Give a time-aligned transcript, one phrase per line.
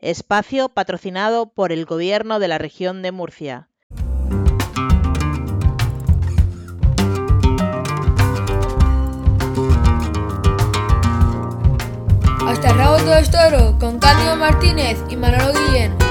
[0.00, 3.68] espacio patrocinado por el Gobierno de la región de Murcia.
[12.46, 16.05] Hasta el rabo todo toro con Cándido Martínez y Manolo Guillén.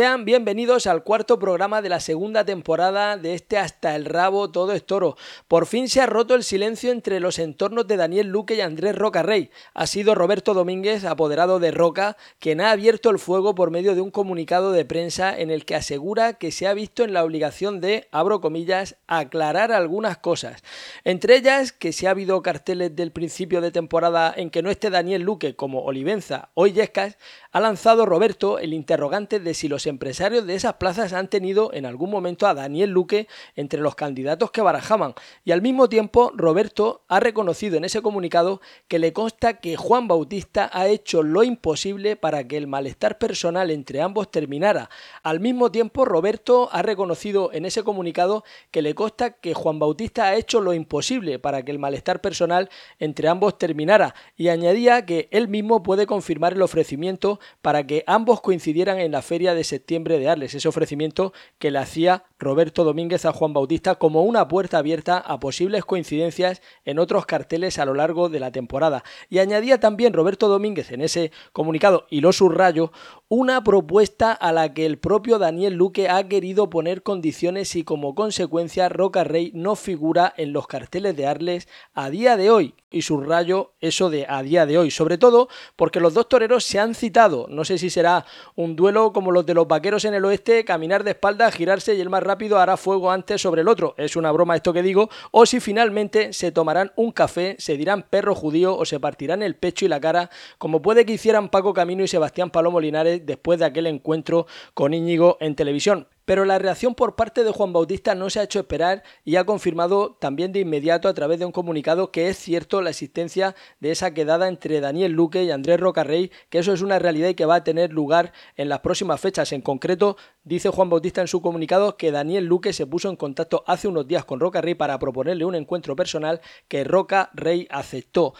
[0.00, 4.72] Sean bienvenidos al cuarto programa de la segunda temporada de este Hasta el Rabo Todo
[4.72, 5.18] es Toro.
[5.46, 8.96] Por fin se ha roto el silencio entre los entornos de Daniel Luque y Andrés
[8.96, 9.50] Roca Rey.
[9.74, 14.00] Ha sido Roberto Domínguez, apoderado de Roca, quien ha abierto el fuego por medio de
[14.00, 17.82] un comunicado de prensa en el que asegura que se ha visto en la obligación
[17.82, 20.62] de, abro comillas, aclarar algunas cosas.
[21.04, 24.88] Entre ellas, que si ha habido carteles del principio de temporada en que no esté
[24.88, 27.18] Daniel Luque como Olivenza o Illescas,
[27.52, 31.84] ha lanzado Roberto el interrogante de si los empresarios de esas plazas han tenido en
[31.84, 35.14] algún momento a Daniel Luque entre los candidatos que barajaban.
[35.44, 40.08] Y al mismo tiempo, Roberto ha reconocido en ese comunicado que le consta que Juan
[40.08, 44.88] Bautista ha hecho lo imposible para que el malestar personal entre ambos terminara.
[45.22, 50.24] Al mismo tiempo, Roberto ha reconocido en ese comunicado que le consta que Juan Bautista
[50.24, 55.28] ha hecho lo imposible para que el malestar personal entre ambos terminara y añadía que
[55.30, 60.18] él mismo puede confirmar el ofrecimiento para que ambos coincidieran en la feria de septiembre
[60.18, 64.78] de Arles, ese ofrecimiento que le hacía Roberto Domínguez a Juan Bautista como una puerta
[64.78, 69.02] abierta a posibles coincidencias en otros carteles a lo largo de la temporada.
[69.28, 72.92] Y añadía también Roberto Domínguez en ese comunicado, y lo subrayo,
[73.32, 78.16] una propuesta a la que el propio Daniel Luque ha querido poner condiciones y como
[78.16, 82.74] consecuencia Roca Rey no figura en los carteles de Arles a día de hoy.
[82.92, 86.80] Y subrayo eso de a día de hoy, sobre todo porque los dos toreros se
[86.80, 87.46] han citado.
[87.48, 91.04] No sé si será un duelo como los de los vaqueros en el oeste, caminar
[91.04, 93.94] de espalda, girarse y el más rápido hará fuego antes sobre el otro.
[93.96, 95.08] Es una broma esto que digo.
[95.30, 99.54] O si finalmente se tomarán un café, se dirán perro judío o se partirán el
[99.54, 103.58] pecho y la cara, como puede que hicieran Paco Camino y Sebastián Palomo Linares después
[103.58, 106.08] de aquel encuentro con Íñigo en televisión.
[106.30, 109.44] Pero la reacción por parte de Juan Bautista no se ha hecho esperar y ha
[109.44, 113.90] confirmado también de inmediato a través de un comunicado que es cierto la existencia de
[113.90, 117.46] esa quedada entre Daniel Luque y Andrés Rocarrey, que eso es una realidad y que
[117.46, 119.52] va a tener lugar en las próximas fechas.
[119.52, 123.64] En concreto, dice Juan Bautista en su comunicado que Daniel Luque se puso en contacto
[123.66, 128.34] hace unos días con Rocarrey para proponerle un encuentro personal que Roca Rey aceptó.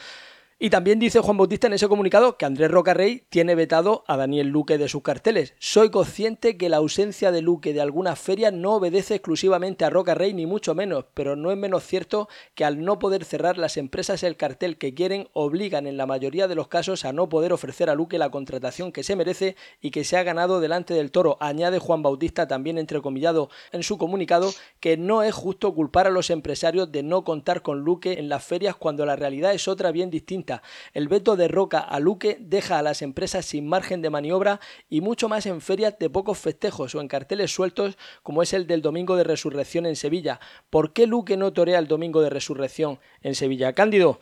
[0.62, 4.48] Y también dice Juan Bautista en ese comunicado que Andrés Rocarrey tiene vetado a Daniel
[4.48, 5.54] Luque de sus carteles.
[5.58, 10.34] Soy consciente que la ausencia de Luque de algunas ferias no obedece exclusivamente a Rocarrey
[10.34, 14.22] ni mucho menos, pero no es menos cierto que al no poder cerrar las empresas
[14.22, 17.88] el cartel que quieren obligan en la mayoría de los casos a no poder ofrecer
[17.88, 21.38] a Luque la contratación que se merece y que se ha ganado delante del toro.
[21.40, 26.28] Añade Juan Bautista también entrecomillado en su comunicado que no es justo culpar a los
[26.28, 30.10] empresarios de no contar con Luque en las ferias cuando la realidad es otra bien
[30.10, 30.49] distinta
[30.92, 35.00] el veto de Roca a Luque deja a las empresas sin margen de maniobra y
[35.00, 38.82] mucho más en ferias de pocos festejos o en carteles sueltos como es el del
[38.82, 40.40] Domingo de Resurrección en Sevilla.
[40.70, 43.72] ¿Por qué Luque no torea el Domingo de Resurrección en Sevilla?
[43.72, 44.20] Cándido,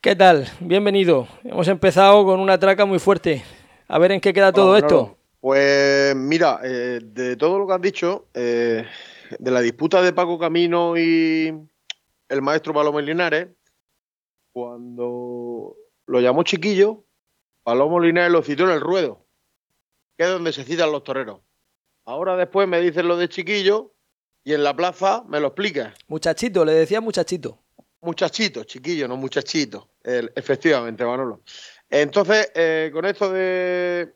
[0.00, 0.46] ¿qué tal?
[0.60, 1.26] Bienvenido.
[1.44, 3.42] Hemos empezado con una traca muy fuerte.
[3.88, 5.16] A ver en qué queda todo esto.
[5.40, 8.86] Pues mira, eh, de todo lo que has dicho, eh,
[9.38, 11.52] de la disputa de Paco Camino y
[12.28, 13.48] el maestro Paloma Linares,
[14.52, 15.43] cuando
[16.06, 17.04] lo llamó chiquillo,
[17.62, 19.26] Palomo Linares lo citó en el ruedo,
[20.16, 21.40] que es donde se citan los toreros.
[22.04, 23.94] Ahora después me dicen lo de chiquillo
[24.44, 25.94] y en la plaza me lo explica.
[26.08, 27.58] Muchachito, le decía muchachito.
[28.02, 29.88] Muchachito, chiquillo, no muchachito.
[30.02, 31.40] efectivamente, Manolo.
[31.88, 34.14] Entonces, eh, con esto de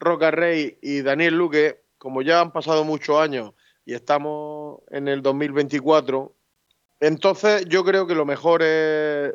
[0.00, 3.52] Roca Rey y Daniel Luque, como ya han pasado muchos años
[3.84, 6.34] y estamos en el 2024,
[6.98, 9.34] entonces yo creo que lo mejor es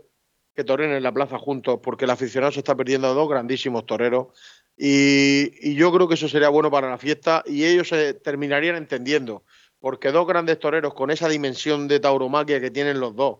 [0.55, 3.85] que toren en la plaza juntos, porque el aficionado se está perdiendo a dos grandísimos
[3.85, 4.27] toreros.
[4.77, 9.43] Y, yo creo que eso sería bueno para la fiesta y ellos se terminarían entendiendo,
[9.79, 13.39] porque dos grandes toreros con esa dimensión de tauromaquia que tienen los dos,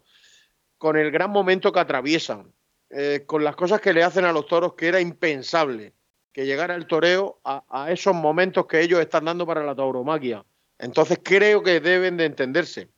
[0.78, 2.51] con el gran momento que atraviesan,
[2.90, 5.94] eh, con las cosas que le hacen a los toros que era impensable
[6.31, 10.44] que llegara el toreo a, a esos momentos que ellos están dando para la tauromaquia.
[10.80, 12.89] Entonces creo que deben de entenderse.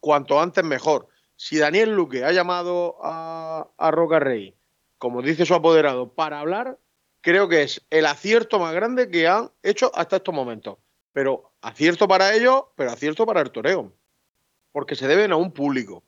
[0.00, 4.56] Cuanto antes mejor si Daniel Luque ha llamado a, Roca Rey,
[4.98, 6.80] como dice su apoderado, para hablar,
[7.20, 10.78] creo que es el acierto más grande que han hecho hasta estos momentos.
[11.12, 13.94] Pero acierto para ellos, pero acierto para el toreo.
[14.72, 16.02] Porque se deben a un público.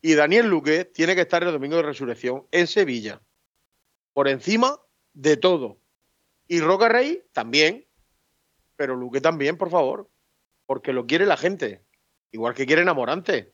[0.00, 3.20] Y Daniel Luque tiene que estar el domingo de resurrección en Sevilla.
[4.14, 4.80] Por encima
[5.12, 5.76] de todo.
[6.48, 7.86] Y Roca Rey también.
[8.76, 10.08] Pero Luque también, por favor.
[10.64, 11.84] Porque lo quiere la gente.
[12.32, 13.53] Igual que quiere Enamorante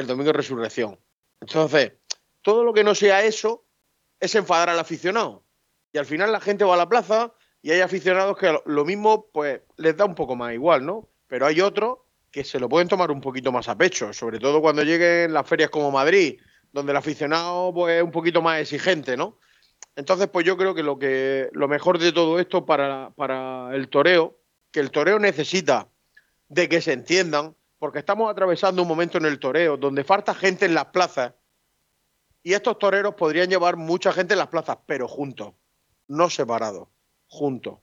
[0.00, 0.98] el domingo de resurrección.
[1.40, 1.92] Entonces,
[2.42, 3.64] todo lo que no sea eso,
[4.18, 5.44] es enfadar al aficionado.
[5.92, 7.32] Y al final la gente va a la plaza
[7.62, 11.08] y hay aficionados que lo mismo pues les da un poco más igual, ¿no?
[11.26, 11.98] Pero hay otros
[12.30, 15.48] que se lo pueden tomar un poquito más a pecho, sobre todo cuando lleguen las
[15.48, 16.40] ferias como Madrid,
[16.72, 19.38] donde el aficionado pues, es un poquito más exigente, ¿no?
[19.96, 23.88] Entonces, pues yo creo que lo que lo mejor de todo esto para, para el
[23.88, 24.38] toreo,
[24.70, 25.88] que el toreo necesita
[26.48, 30.66] de que se entiendan, porque estamos atravesando un momento en el toreo donde falta gente
[30.66, 31.32] en las plazas
[32.42, 35.54] y estos toreros podrían llevar mucha gente en las plazas, pero juntos,
[36.06, 36.88] no separados,
[37.26, 37.78] juntos.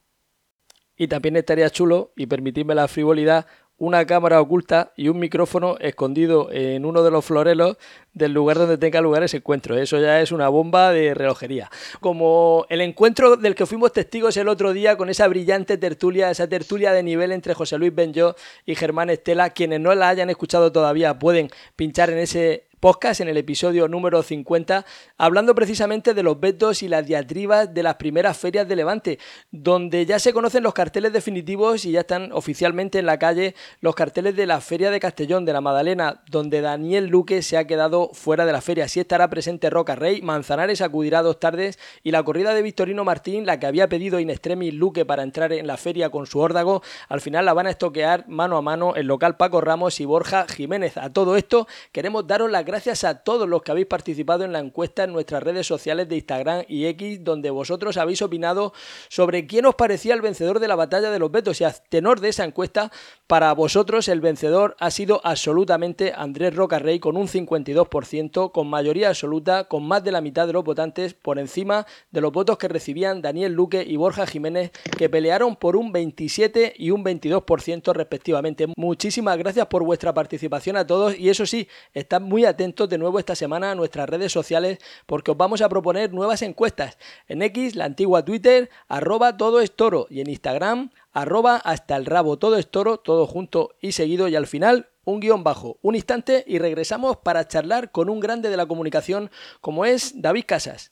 [0.96, 3.48] Y también estaría chulo, y permitidme la frivolidad,
[3.78, 7.78] una cámara oculta y un micrófono escondido en uno de los florelos
[8.14, 9.78] del lugar donde tenga lugar ese encuentro.
[9.78, 11.70] Eso ya es una bomba de relojería.
[12.00, 16.48] Como el encuentro del que fuimos testigos el otro día con esa brillante tertulia, esa
[16.48, 18.36] tertulia de nivel entre José Luis Benjó
[18.66, 19.52] y Germán Estela.
[19.52, 24.22] Quienes no la hayan escuchado todavía pueden pinchar en ese podcast en el episodio número
[24.22, 24.86] 50,
[25.18, 29.20] hablando precisamente de los vetos y las diatribas de las primeras ferias de Levante,
[29.52, 33.96] donde ya se conocen los carteles definitivos y ya están oficialmente en la calle los
[33.96, 38.12] carteles de la Feria de Castellón de la Madalena, donde Daniel Luque se ha quedado
[38.14, 38.88] fuera de la feria.
[38.88, 43.46] Sí estará presente Roca Rey, Manzanares acudirá dos tardes y la corrida de Victorino Martín,
[43.46, 46.84] la que había pedido in extremis Luque para entrar en la feria con su órdago,
[47.10, 50.46] al final la van a estoquear mano a mano el local Paco Ramos y Borja
[50.48, 50.98] Jiménez.
[50.98, 54.60] A todo esto queremos daros las gracias a todos los que habéis participado en la
[54.60, 58.74] encuesta en nuestras redes sociales de Instagram y X, donde vosotros habéis opinado
[59.08, 61.62] sobre quién os parecía el vencedor de la batalla de los vetos.
[61.62, 62.92] Y a tenor de esa encuesta,
[63.26, 69.70] para vosotros el vencedor ha sido absolutamente Andrés Rocarrey con un 52%, con mayoría absoluta,
[69.70, 73.22] con más de la mitad de los votantes por encima de los votos que recibían
[73.22, 78.68] Daniel Luque y Borja Jiménez, que pelearon por un 27 y un 22% respectivamente.
[78.76, 82.98] Muchísimas gracias por vuestra participación a todos y eso sí, están muy atentos atentos de
[82.98, 86.98] nuevo esta semana a nuestras redes sociales porque os vamos a proponer nuevas encuestas.
[87.28, 92.08] En X, la antigua Twitter, arroba todo es toro y en Instagram, arroba hasta el
[92.08, 95.78] rabo todo es toro, todo junto y seguido y al final un guion bajo.
[95.84, 99.30] Un instante y regresamos para charlar con un grande de la comunicación
[99.62, 100.92] como es David Casas.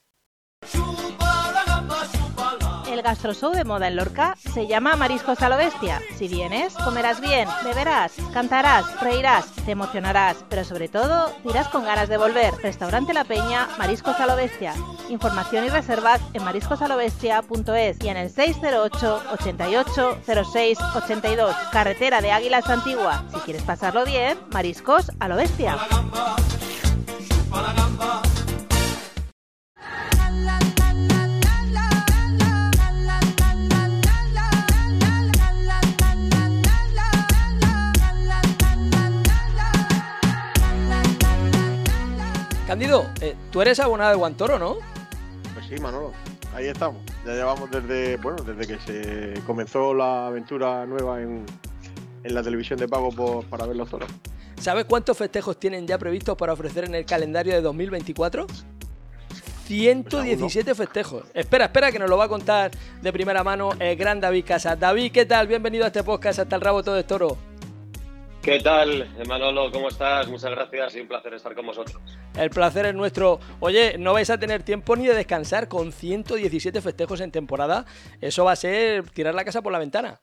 [3.06, 6.02] Gastroshow de moda en Lorca se llama Mariscos a lo Bestia.
[6.18, 12.10] Si vienes, comerás bien, beberás, cantarás, reirás, te emocionarás, pero sobre todo, dirás con ganas
[12.10, 12.56] de volver.
[12.64, 14.74] Restaurante La Peña, Mariscos a lo Bestia.
[15.10, 20.18] Información y reservas en mariscosalobestia.es y en el 608 88
[20.52, 21.56] 06 82.
[21.72, 23.24] Carretera de Águilas Antigua.
[23.32, 25.78] Si quieres pasarlo bien, Mariscos a lo Bestia.
[42.78, 44.76] Eh, tú eres abonado de Guantoro, ¿no?
[45.54, 46.12] Pues sí, Manolo.
[46.54, 47.02] Ahí estamos.
[47.26, 51.46] Ya llevamos desde, bueno, desde que se comenzó la aventura nueva en,
[52.24, 54.10] la televisión de pago para ver los toros.
[54.60, 58.46] ¿Sabes cuántos festejos tienen ya previstos para ofrecer en el calendario de 2024?
[59.68, 61.24] 117 pues festejos.
[61.34, 62.72] Espera, espera, que nos lo va a contar
[63.02, 64.78] de primera mano el gran David Casas.
[64.78, 65.48] David, ¿qué tal?
[65.48, 67.38] Bienvenido a este podcast hasta el rabo todo es toro.
[68.46, 69.72] ¿Qué tal, Manolo?
[69.72, 70.28] ¿Cómo estás?
[70.28, 72.00] Muchas gracias y un placer estar con vosotros.
[72.38, 73.40] El placer es nuestro.
[73.60, 77.86] Oye, no vais a tener tiempo ni de descansar con 117 festejos en temporada.
[78.22, 80.22] Eso va a ser tirar la casa por la ventana.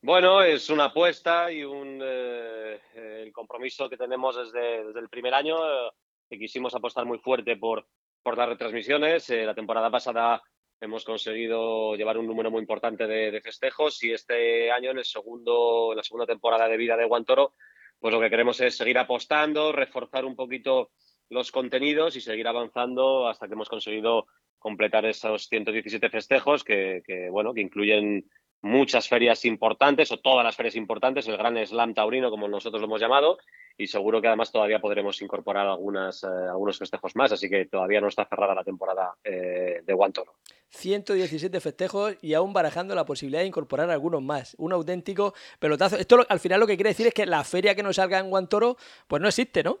[0.00, 5.34] Bueno, es una apuesta y un eh, el compromiso que tenemos desde, desde el primer
[5.34, 5.90] año, eh,
[6.30, 7.86] que quisimos apostar muy fuerte por,
[8.22, 9.28] por las retransmisiones.
[9.28, 10.42] Eh, la temporada pasada
[10.80, 15.92] hemos conseguido llevar un número muy importante de, festejos y este año en el segundo
[15.92, 17.54] en la segunda temporada de vida de Guantoro
[17.98, 20.90] pues lo que queremos es seguir apostando reforzar un poquito
[21.30, 24.26] los contenidos y seguir avanzando hasta que hemos conseguido
[24.58, 28.28] completar esos 117 festejos que, bueno que incluyen
[28.62, 32.86] muchas ferias importantes o todas las ferias importantes el gran slam taurino como nosotros lo
[32.86, 33.38] hemos llamado
[33.78, 38.00] y seguro que además todavía podremos incorporar algunas, eh, algunos festejos más, así que todavía
[38.00, 40.36] no está cerrada la temporada eh, de Guantoro.
[40.70, 44.54] 117 festejos y aún barajando la posibilidad de incorporar algunos más.
[44.58, 45.96] Un auténtico pelotazo.
[45.96, 48.30] Esto al final lo que quiere decir es que la feria que nos salga en
[48.30, 49.80] Guantoro, pues no existe, ¿no?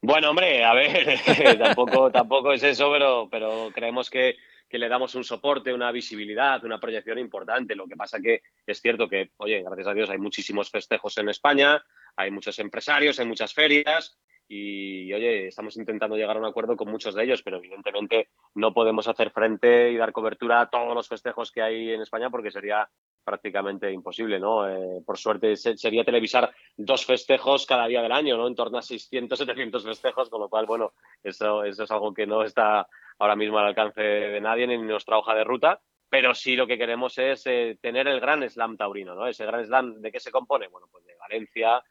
[0.00, 1.18] Bueno, hombre, a ver,
[1.58, 4.36] tampoco, tampoco es eso, pero, pero creemos que,
[4.68, 7.76] que le damos un soporte, una visibilidad, una proyección importante.
[7.76, 11.28] Lo que pasa que es cierto que, oye, gracias a Dios hay muchísimos festejos en
[11.28, 11.84] España,
[12.16, 14.18] hay muchos empresarios, hay muchas ferias
[14.54, 18.74] y, oye, estamos intentando llegar a un acuerdo con muchos de ellos, pero evidentemente no
[18.74, 22.50] podemos hacer frente y dar cobertura a todos los festejos que hay en España porque
[22.50, 22.86] sería
[23.24, 24.68] prácticamente imposible, ¿no?
[24.68, 28.46] Eh, por suerte sería televisar dos festejos cada día del año, ¿no?
[28.46, 30.92] En torno a 600, 700 festejos, con lo cual, bueno,
[31.22, 32.86] eso, eso es algo que no está
[33.18, 35.80] ahora mismo al alcance de nadie ni en nuestra hoja de ruta,
[36.10, 39.26] pero sí lo que queremos es eh, tener el gran slam taurino, ¿no?
[39.26, 40.68] Ese gran slam, ¿de qué se compone?
[40.68, 41.82] Bueno, pues de Valencia,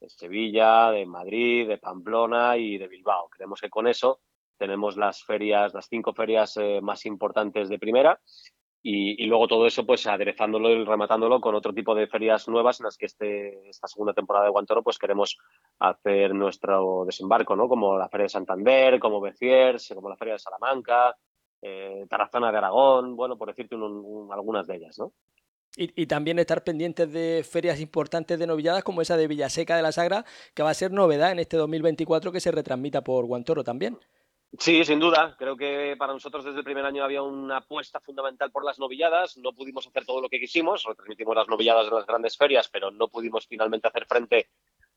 [0.00, 3.28] de Sevilla, de Madrid, de Pamplona y de Bilbao.
[3.28, 4.20] Creemos que con eso
[4.58, 8.20] tenemos las ferias, las cinco ferias eh, más importantes de primera
[8.88, 12.84] y, luego todo eso, pues aderezándolo y rematándolo con otro tipo de ferias nuevas en
[12.84, 15.36] las que este, esta segunda temporada de Guantoro, pues queremos
[15.80, 17.68] hacer nuestro desembarco, ¿no?
[17.68, 21.16] Como la Feria de Santander, como Beciers, como la Feria de Salamanca,
[21.62, 25.12] eh, Tarazona de Aragón, bueno, por decirte algunas de ellas, ¿no?
[25.78, 29.92] Y, también estar pendientes de ferias importantes de novilladas como esa de Villaseca de la
[29.92, 33.98] Sagra, que va a ser novedad en este 2024 que se retransmita por Guantoro también.
[34.58, 35.36] Sí, sin duda.
[35.38, 39.36] Creo que para nosotros desde el primer año había una apuesta fundamental por las novilladas.
[39.36, 40.84] No pudimos hacer todo lo que quisimos.
[40.84, 44.48] Retransmitimos las novilladas de las grandes ferias, pero no pudimos finalmente hacer frente,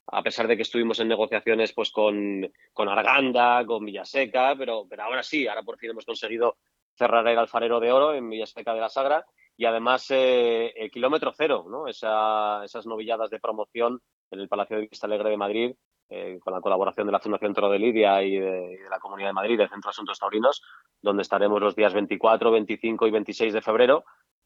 [0.07, 5.03] a pesar de que estuvimos en negociaciones pues con, con Arganda, con Villaseca, pero, pero
[5.03, 6.55] ahora sí, ahora por fin hemos conseguido
[6.95, 9.25] cerrar el alfarero de oro en Villaseca de la Sagra
[9.59, 11.85] y además eh, el kilómetro cero, ¿no?
[11.89, 13.99] esas novilladas de promoción
[14.31, 15.75] en el Palacio de Vista Alegre de Madrid
[16.07, 19.33] eh, con la colaboración de la Fundación Toro de Lidia y de, la Comunidad de
[19.33, 20.61] Madrid, del Centro de Asuntos Taurinos,
[21.01, 24.05] donde estaremos los días 24, 25 y 26 de febrero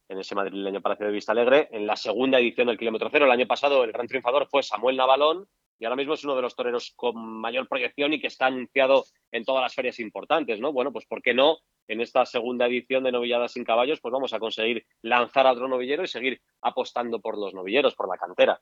[0.10, 3.26] en ese madrileño Palacio de Vista Alegre, en la segunda edición del Kilómetro Cero.
[3.26, 5.48] El año pasado el gran triunfador fue Samuel Navalón
[5.80, 9.06] y ahora mismo es uno de los toreros con mayor proyección y que está anunciado
[9.32, 10.72] en todas las ferias importantes, ¿no?
[10.72, 11.58] Bueno, pues ¿por qué no?
[11.88, 15.68] En esta segunda edición de Novilladas sin Caballos, pues vamos a conseguir lanzar a otro
[15.68, 18.62] novillero y seguir apostando por los novilleros, por la cantera.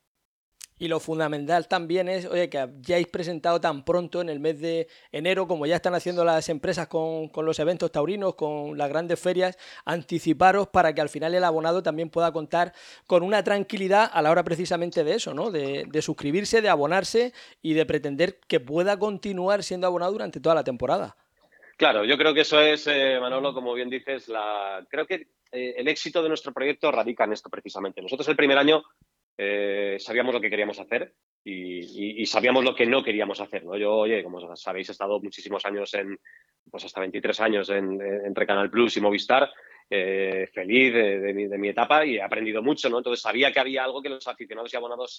[0.81, 4.87] Y lo fundamental también es, oye, que hayáis presentado tan pronto en el mes de
[5.11, 9.59] enero, como ya están haciendo las empresas con, los eventos taurinos, con las grandes ferias,
[9.85, 12.73] anticiparos para que al final el abonado también pueda contar
[13.05, 15.51] con una tranquilidad a la hora precisamente de eso, ¿no?
[15.51, 20.63] De, suscribirse, de abonarse y de pretender que pueda continuar siendo abonado durante toda la
[20.63, 21.15] temporada.
[21.77, 24.83] Claro, yo creo que eso es, eh, Manolo, como bien dices, la...
[24.89, 28.01] creo que eh, el éxito de nuestro proyecto radica en esto precisamente.
[28.01, 28.81] Nosotros el primer año
[29.37, 33.65] eh, sabíamos lo que queríamos hacer y, sabíamos lo que no queríamos hacer.
[33.65, 33.77] ¿no?
[33.77, 36.19] Yo, oye, como sabéis, he estado muchísimos años en,
[36.69, 39.49] pues hasta 23 años en, entre Canal Plus y Movistar,
[39.89, 42.99] eh, feliz de, mi, etapa y he aprendido mucho, ¿no?
[42.99, 45.17] Entonces sabía que había algo que los aficionados y abonados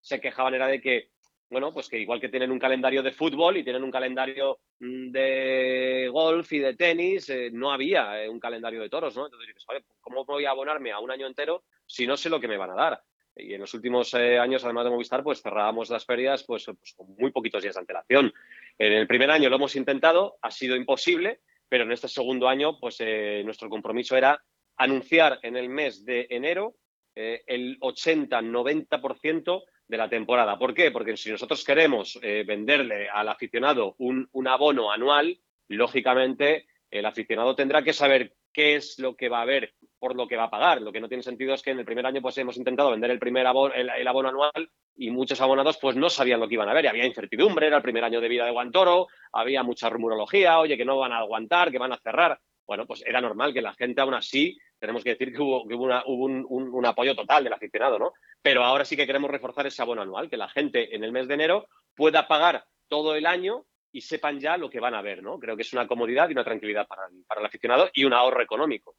[0.00, 1.10] se, quejaban, era de que
[1.50, 5.10] bueno, pues que igual que tienen un calendario de fútbol y tienen un calendario mm,
[5.10, 9.26] de golf y de tenis, eh, no había un calendario de toros, ¿no?
[9.26, 9.64] Entonces dices,
[10.00, 12.72] ¿cómo voy a abonarme a un año entero si no sé lo que me van
[12.72, 13.02] a dar?
[13.38, 16.94] Y en los últimos eh, años, además de Movistar, pues cerrábamos las ferias pues, pues,
[16.94, 18.32] con muy poquitos días de antelación.
[18.78, 22.78] En el primer año lo hemos intentado, ha sido imposible, pero en este segundo año,
[22.78, 24.42] pues eh, nuestro compromiso era
[24.76, 26.76] anunciar en el mes de enero
[27.14, 30.58] eh, el 80-90% de la temporada.
[30.58, 30.90] ¿Por qué?
[30.90, 37.82] Porque si nosotros queremos venderle al aficionado un, un abono anual, lógicamente el aficionado tendrá
[37.82, 40.80] que saber qué es lo que va a haber por lo que va a pagar.
[40.80, 43.10] Lo que no tiene sentido es que en el primer año pues hemos intentado vender
[43.10, 46.68] el primer abono, el, abono anual y muchos abonados pues no sabían lo que iban
[46.68, 46.88] a ver.
[46.88, 50.84] Había incertidumbre, era el primer año de vida de Guantoro, había mucha rumorología, oye, que
[50.84, 52.38] no van a aguantar, que van a cerrar.
[52.66, 56.46] Bueno, pues era normal que la gente aún así, tenemos que decir que hubo, un,
[56.48, 58.12] un, apoyo total del aficionado, ¿no?
[58.42, 61.26] Pero ahora sí que queremos reforzar ese abono anual, que la gente en el mes
[61.28, 65.22] de enero pueda pagar todo el año y sepan ya lo que van a ver,
[65.22, 65.38] ¿no?
[65.38, 68.42] Creo que es una comodidad y una tranquilidad para para el aficionado y un ahorro
[68.42, 68.94] económico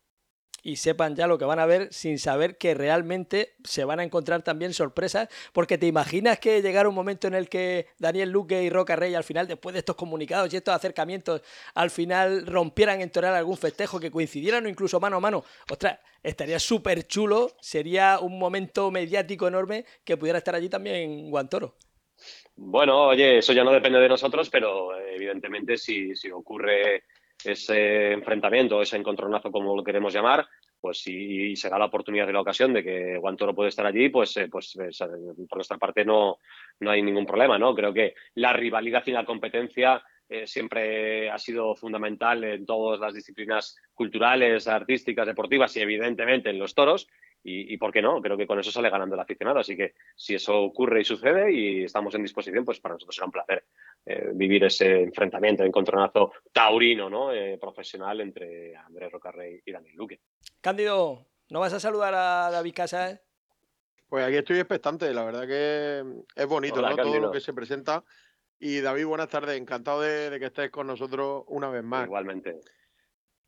[0.64, 4.04] y sepan ya lo que van a ver sin saber que realmente se van a
[4.04, 8.64] encontrar también sorpresas, porque te imaginas que llegara un momento en el que Daniel Luque
[8.64, 11.42] y Roca Rey al final, después de estos comunicados y estos acercamientos,
[11.74, 15.44] al final rompieran en torear algún festejo que coincidieran o incluso mano a mano.
[15.70, 21.30] Ostras, estaría súper chulo, sería un momento mediático enorme que pudiera estar allí también en
[21.30, 21.76] Guantoro.
[22.56, 27.04] Bueno, oye, eso ya no depende de nosotros, pero evidentemente si, si ocurre
[27.44, 30.48] ese enfrentamiento, ese encontronazo, como lo queremos llamar,
[30.80, 34.10] pues si se da la oportunidad y la ocasión de que Guantoro puede estar allí,
[34.10, 35.06] pues, eh, pues eh,
[35.48, 36.38] por nuestra parte no,
[36.80, 37.76] no hay ningún problema, ¿no?
[37.76, 43.14] Creo que la rivalidad y la competencia eh, siempre ha sido fundamental en todas las
[43.14, 47.10] disciplinas culturales, artísticas, deportivas y evidentemente en los toros.
[47.42, 49.60] Y, por qué no, creo que con eso sale ganando el aficionado.
[49.60, 53.26] Así que si eso ocurre y sucede y estamos en disposición, pues para nosotros será
[53.26, 53.64] un placer
[54.06, 57.34] eh, vivir ese enfrentamiento, encontronazo taurino, ¿no?
[57.34, 60.20] Eh, profesional entre Andrés Rocarrey y Daniel Luque.
[60.62, 63.22] Cándido, ¿no vas a saludar a David Casas?
[64.10, 66.04] Pues aquí estoy expectante, la verdad que
[66.36, 66.96] es bonito ¿no?
[66.96, 68.04] todo lo que se presenta.
[68.60, 72.06] Y David, buenas tardes, encantado de, de, que estés con nosotros una vez más.
[72.06, 72.60] Igualmente.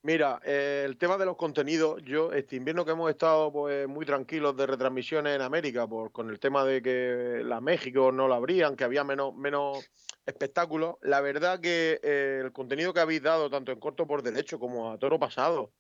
[0.04, 4.04] Mira, eh, el tema de los contenidos, yo este invierno que hemos estado pues muy
[4.04, 8.38] tranquilos de retransmisiones en América, por, con el tema de que la México no la
[8.38, 9.88] abrían, que había menos, menos
[10.26, 14.60] espectáculos, la verdad que eh, el contenido que habéis dado, tanto en corto por derecho
[14.60, 15.72] como a toro pasado,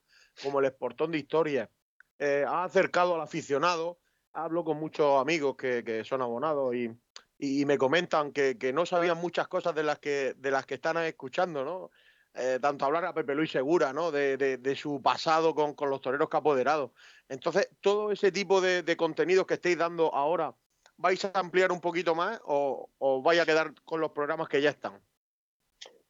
[0.44, 1.72] como el esportón de historia,
[2.20, 3.98] eh, ha acercado al aficionado.
[4.34, 6.92] Hablo con muchos amigos que, que son abonados y,
[7.40, 10.75] y me comentan que, que, no sabían muchas cosas de las que, de las que
[10.75, 11.90] están escuchando, ¿no?
[12.34, 14.10] Eh, tanto hablar a Pepe Luis Segura, ¿no?
[14.12, 16.94] De, su pasado con, los toreros que ha apoderado.
[17.28, 20.54] Entonces, todo ese tipo de, contenidos que estáis dando ahora,
[20.98, 24.70] ¿vais a ampliar un poquito más o, vais a quedar con los programas que ya
[24.70, 25.02] están?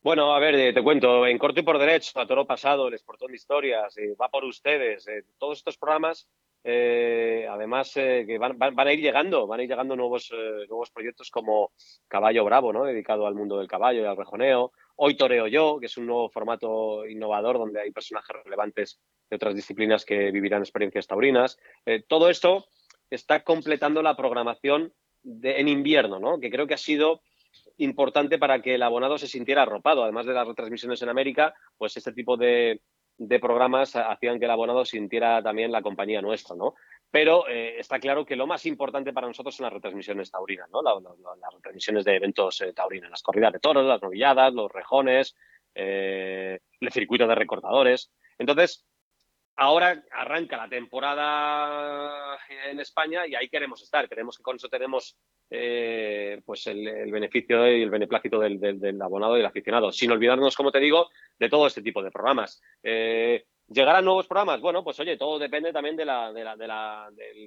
[0.04, 2.96] Bueno, a ver, eh, te cuento, en corto y por derecho, a toro pasado, el
[2.96, 5.06] Esportón de Historias, eh, va por ustedes,
[5.38, 6.28] todos estos programas,
[6.64, 10.32] eh, además que van, a ir llegando, van a ir llegando nuevos,
[10.68, 11.72] nuevos proyectos como
[12.08, 12.86] Caballo Bravo, ¿no?
[12.86, 16.30] Dedicado al mundo del caballo y al rejoneo, Hoy Toreo Yo, que es un nuevo
[16.30, 19.00] formato innovador donde hay personajes relevantes
[19.30, 21.58] de otras disciplinas que vivirán experiencias taurinas.
[22.08, 22.66] todo esto
[23.10, 26.40] está completando la programación en invierno, ¿no?
[26.40, 27.22] Que creo que ha sido
[27.78, 30.04] importante para que el abonado se sintiera arropado.
[30.04, 32.82] Además de las retransmisiones en América, pues este tipo de,
[33.28, 36.74] de programas hacían que el abonado sintiera también la compañía nuestra, ¿no?
[37.12, 40.82] Pero eh, está claro que lo más importante para nosotros son las retransmisiones taurinas, ¿no?
[40.82, 44.72] La, la, las retransmisiones de eventos eh, taurinos, las corridas de toros, las novilladas, los
[44.72, 45.36] rejones,
[45.76, 48.12] eh, el circuito de recortadores.
[48.40, 48.86] Entonces,
[49.62, 54.10] ahora arranca la temporada en España y ahí queremos estar.
[54.10, 55.16] Queremos que con eso tenemos
[55.52, 60.72] eh, pues el, beneficio y el beneplácito del, abonado y del aficionado, sin olvidarnos, como
[60.72, 62.60] te digo, de todo este tipo de programas.
[62.82, 64.60] Eh, ¿Llegarán nuevos programas?
[64.60, 66.10] Bueno, pues oye, todo depende también del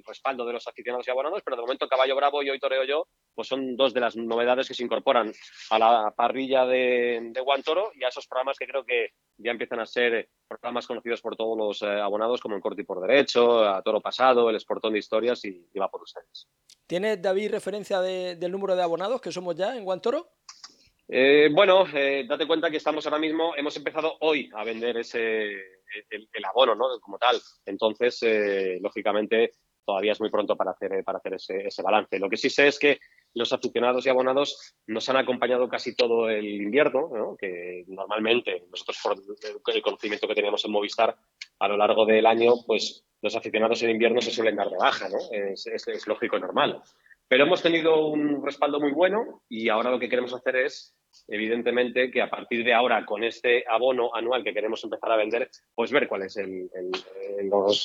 [0.07, 3.07] respaldo de los aficionados y abonados, pero de momento Caballo Bravo y Hoy Toreo Yo,
[3.35, 5.31] pues son dos de las novedades que se incorporan
[5.69, 9.79] a la parrilla de, de Guantoro y a esos programas que creo que ya empiezan
[9.79, 13.63] a ser programas conocidos por todos los eh, abonados, como el Corte y por Derecho,
[13.63, 16.47] a Toro Pasado, el Esportón de Historias y, y va por ustedes.
[16.87, 20.27] ¿Tienes, David, referencia de, del número de abonados que somos ya en Guantoro?
[21.07, 25.53] Eh, bueno, eh, date cuenta que estamos ahora mismo, hemos empezado hoy a vender ese
[26.09, 26.99] el, abono, ¿no?
[26.99, 27.39] Como tal.
[27.65, 29.51] Entonces, eh, lógicamente,
[29.85, 32.19] todavía es muy pronto para hacer, para hacer ese, ese, balance.
[32.19, 32.99] Lo que sí sé es que
[33.35, 37.35] los aficionados y abonados nos han acompañado casi todo el invierno, ¿no?
[37.37, 38.97] que normalmente nosotros
[39.63, 41.15] por el conocimiento que teníamos en Movistar
[41.59, 45.09] a lo largo del año, pues los aficionados en invierno se suelen dar de baja,
[45.09, 45.17] ¿no?
[45.31, 46.81] es, es, es lógico y normal.
[47.27, 50.95] Pero hemos tenido un respaldo muy bueno y ahora lo que queremos hacer es
[51.27, 55.49] evidentemente que a partir de ahora, con este abono anual que queremos empezar a vender,
[55.73, 56.69] pues ver cuál es el,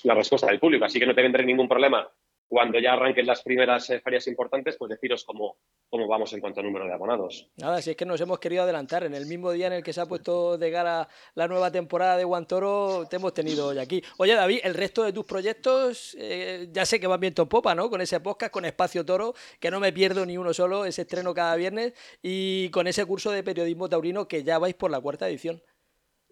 [0.05, 0.85] la respuesta del público.
[0.85, 2.09] Así que no te vendré ningún problema
[2.51, 5.59] cuando ya arranquen las primeras eh, ferias importantes, pues deciros cómo,
[5.89, 7.49] cómo vamos en cuanto a número de abonados.
[7.57, 9.05] Nada, si es que nos hemos querido adelantar.
[9.05, 12.17] En el mismo día en el que se ha puesto de cara la nueva temporada
[12.17, 14.03] de Guantoro, te hemos tenido hoy aquí.
[14.19, 17.73] Oye, David, el resto de tus proyectos, eh, ya sé que van viento en popa,
[17.77, 17.89] ¿no?
[17.89, 21.33] Con ese podcast, con Espacio Toro, que no me pierdo ni uno solo, ese estreno
[21.33, 25.29] cada viernes, y con ese curso de periodismo taurino que ya vais por la cuarta
[25.29, 25.63] edición.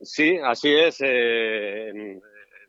[0.02, 1.00] Sí, así es.
[1.00, 2.20] Eh, en,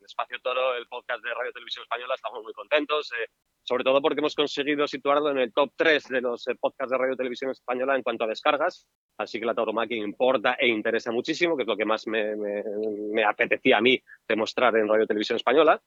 [0.10, 3.28] Espacio Toro, el podcast de Radio Televisión Española, estamos muy contentos, eh,
[3.63, 6.98] sobre todo porque hemos conseguido situarlo en el top 3 de los eh, podcasts de
[6.98, 11.56] Radio Televisión Española en cuanto a descargas, así que la tauromaquia importa e interesa muchísimo,
[11.56, 15.82] que es lo que más me, apetecía a mí demostrar en Radio Televisión Española.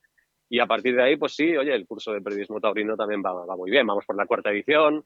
[0.49, 3.33] Y a partir de ahí, pues sí, oye, el curso de periodismo taurino también va,
[3.33, 3.87] va muy bien.
[3.87, 5.05] Vamos por la cuarta edición,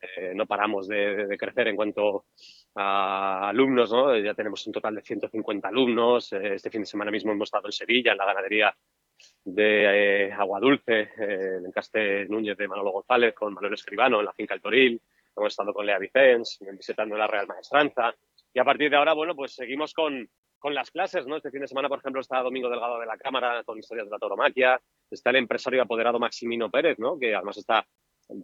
[0.00, 2.26] eh, no paramos de, de, crecer en cuanto
[2.76, 4.16] a alumnos, ¿no?
[4.18, 6.32] Ya tenemos un total de 150 alumnos.
[6.32, 8.76] Eh, este fin de semana mismo hemos estado en Sevilla, en la ganadería
[9.44, 14.26] de eh, Agua Dulce, eh, en Encaste Núñez de Manolo González, con Manuel Escribano, en
[14.26, 15.00] la finca El Toril.
[15.34, 18.14] Hemos estado con Lea Vicens, visitando la Real Maestranza.
[18.52, 21.36] Y a partir de ahora, bueno, pues seguimos con, con las clases, ¿no?
[21.36, 24.10] Este fin de semana, por ejemplo, está Domingo Delgado de la Cámara con historias de
[24.10, 24.80] la tauromaquia.
[25.10, 27.18] Está el empresario apoderado Maximino Pérez, ¿no?
[27.18, 27.86] Que además está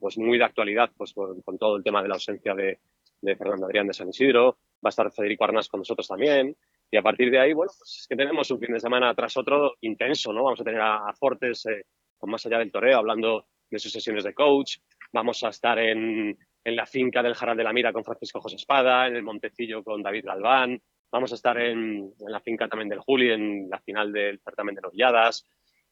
[0.00, 2.78] pues muy de actualidad pues con, con todo el tema de la ausencia de,
[3.22, 6.56] de, Fernando Adrián de San Isidro, va a estar Federico Arnas con nosotros también,
[6.90, 9.36] y a partir de ahí, bueno, pues es que tenemos un fin de semana tras
[9.36, 10.44] otro intenso, ¿no?
[10.44, 11.86] Vamos a tener a, Fortes eh,
[12.18, 14.76] con más allá del toreo, hablando de sus sesiones de coach,
[15.12, 18.56] vamos a estar en, en la finca del Jaral de la Mira con Francisco José
[18.56, 20.80] Espada, en el Montecillo con David Galván,
[21.10, 24.74] vamos a estar en, en la finca también del Juli, en la final del certamen
[24.74, 25.46] de novilladas,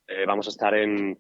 [0.07, 1.17] eh, vamos a estar en,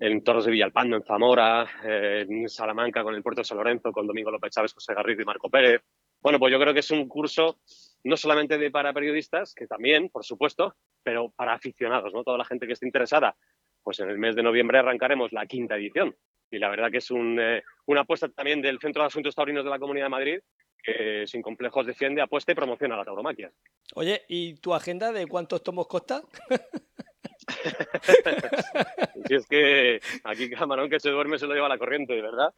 [0.00, 4.06] en Toros de Villalpando, en Zamora, en Salamanca con el Puerto de San Lorenzo, con
[4.06, 5.82] Domingo López Chávez, José Garrido y Marco Pérez.
[6.22, 7.60] Bueno, pues yo creo que es un curso
[8.04, 12.24] no solamente de para periodistas, que también, por supuesto, pero para aficionados, ¿no?
[12.24, 13.36] Toda la gente que esté interesada.
[13.82, 16.16] Pues en el mes de noviembre arrancaremos la quinta edición.
[16.50, 19.64] Y la verdad que es un, eh, una apuesta también del Centro de Asuntos Taurinos
[19.64, 20.40] de la Comunidad de Madrid,
[20.82, 23.52] que sin complejos defiende, apuesta y promociona la tauromaquia.
[23.94, 26.22] Oye, ¿y tu agenda de cuántos tomos consta?
[29.26, 32.52] si es que aquí camarón que se duerme se lo lleva la corriente, ¿verdad?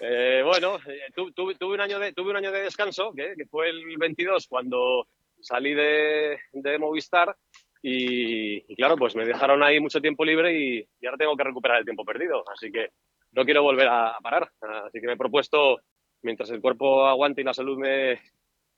[0.00, 3.96] Eh, bueno, eh, tuve, un año de, tuve un año de descanso, que, fue el
[3.98, 5.06] 22, cuando
[5.40, 6.38] salí de,
[6.78, 7.36] Movistar
[7.82, 11.84] y, claro, pues me dejaron ahí mucho tiempo libre y, ahora tengo que recuperar el
[11.84, 12.44] tiempo perdido.
[12.50, 12.88] Así que
[13.32, 14.50] no quiero volver a, parar.
[14.86, 15.80] Así que me he propuesto,
[16.22, 18.20] mientras el cuerpo aguante y la salud me,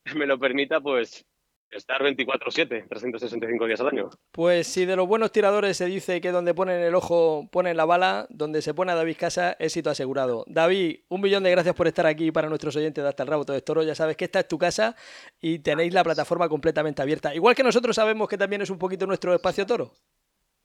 [0.17, 1.25] me lo permita, pues
[1.71, 4.11] estar 24/7, 365 días al año.
[4.33, 7.85] Pues si de los buenos tiradores se dice que donde ponen el ojo ponen la
[7.85, 10.45] bala, donde se pone a David Casa, éxito asegurado.
[10.47, 13.45] David, un millón de gracias por estar aquí para nuestros oyentes de Hasta el Rabo
[13.45, 13.83] de Toro.
[13.83, 14.97] Ya sabes que esta es tu casa
[15.41, 17.35] y tenéis la plataforma completamente abierta.
[17.35, 19.93] Igual que nosotros sabemos que también es un poquito nuestro espacio toro.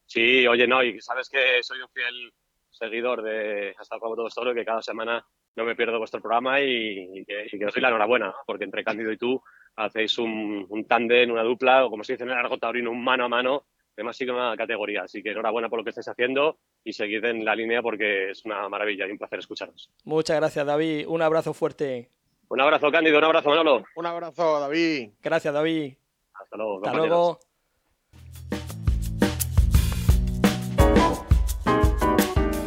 [0.06, 2.34] Sí, oye, no, y sabes que soy un fiel
[2.70, 6.62] seguidor de Hasta el Rabo de Toro, que cada semana no me pierdo vuestro programa
[6.62, 9.42] y, que, y que os doy la enhorabuena, porque entre Cándido y tú
[9.76, 13.04] hacéis un, un tándem, una dupla, o como se dice en el argot taurino, un
[13.04, 15.04] mano a mano de máxima categoría.
[15.04, 18.46] Así que enhorabuena por lo que estáis haciendo y seguid en la línea porque es
[18.46, 19.90] una maravilla y un placer escucharos.
[20.06, 21.08] Muchas gracias, David.
[21.08, 22.10] Un abrazo fuerte.
[22.50, 23.18] Un abrazo, Cándido.
[23.18, 23.84] Un abrazo, Manolo.
[23.96, 25.12] Un abrazo, David.
[25.22, 25.94] Gracias, David.
[26.34, 26.82] Hasta luego.
[26.86, 27.40] Hasta luego.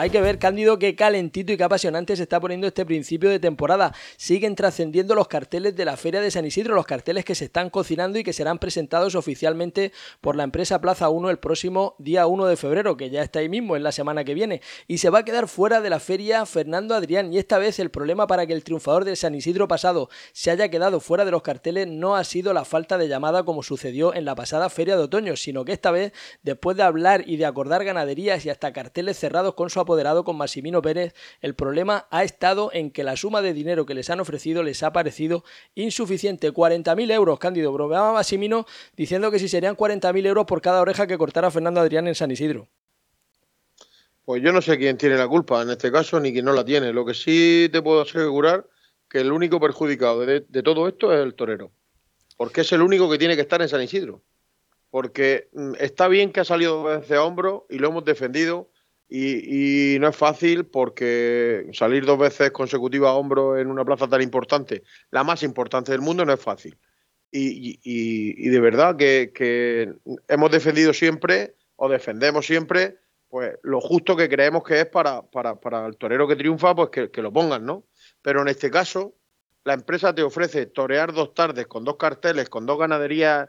[0.00, 3.38] Hay que ver, Cándido, qué calentito y qué apasionante se está poniendo este principio de
[3.38, 3.94] temporada.
[4.16, 7.68] Siguen trascendiendo los carteles de la Feria de San Isidro, los carteles que se están
[7.68, 12.46] cocinando y que serán presentados oficialmente por la empresa Plaza 1 el próximo día 1
[12.46, 14.62] de febrero, que ya está ahí mismo, en la semana que viene.
[14.88, 17.30] Y se va a quedar fuera de la feria Fernando Adrián.
[17.30, 20.70] Y esta vez el problema para que el triunfador de San Isidro pasado se haya
[20.70, 24.24] quedado fuera de los carteles no ha sido la falta de llamada como sucedió en
[24.24, 27.84] la pasada feria de otoño, sino que esta vez, después de hablar y de acordar
[27.84, 29.89] ganaderías y hasta carteles cerrados con su
[30.24, 34.08] con Massimino Pérez, el problema ha estado en que la suma de dinero que les
[34.08, 36.52] han ofrecido les ha parecido insuficiente.
[36.52, 37.72] 40.000 euros, Cándido.
[37.72, 42.06] Bromeaba Massimino diciendo que si serían 40.000 euros por cada oreja que cortara Fernando Adrián
[42.06, 42.68] en San Isidro.
[44.24, 46.64] Pues yo no sé quién tiene la culpa en este caso ni quién no la
[46.64, 46.92] tiene.
[46.92, 48.66] Lo que sí te puedo asegurar
[49.08, 51.72] que el único perjudicado de, de todo esto es el torero.
[52.36, 54.22] Porque es el único que tiene que estar en San Isidro
[54.90, 58.68] porque mm, está bien que ha salido a hombro y lo hemos defendido,
[59.12, 64.22] y, no es fácil porque salir dos veces consecutivas a hombro en una plaza tan
[64.22, 66.78] importante, la más importante del mundo, no es fácil.
[67.32, 69.92] Y, de verdad que,
[70.28, 75.86] hemos defendido siempre o defendemos siempre pues lo justo que creemos que es para, para,
[75.86, 77.86] el torero que triunfa, pues que, que, lo pongan, ¿no?
[78.22, 79.14] Pero en este caso,
[79.62, 83.48] la empresa te ofrece torear dos tardes con dos carteles, con dos ganaderías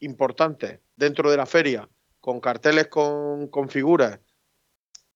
[0.00, 4.18] importantes dentro de la feria, con carteles con, con figuras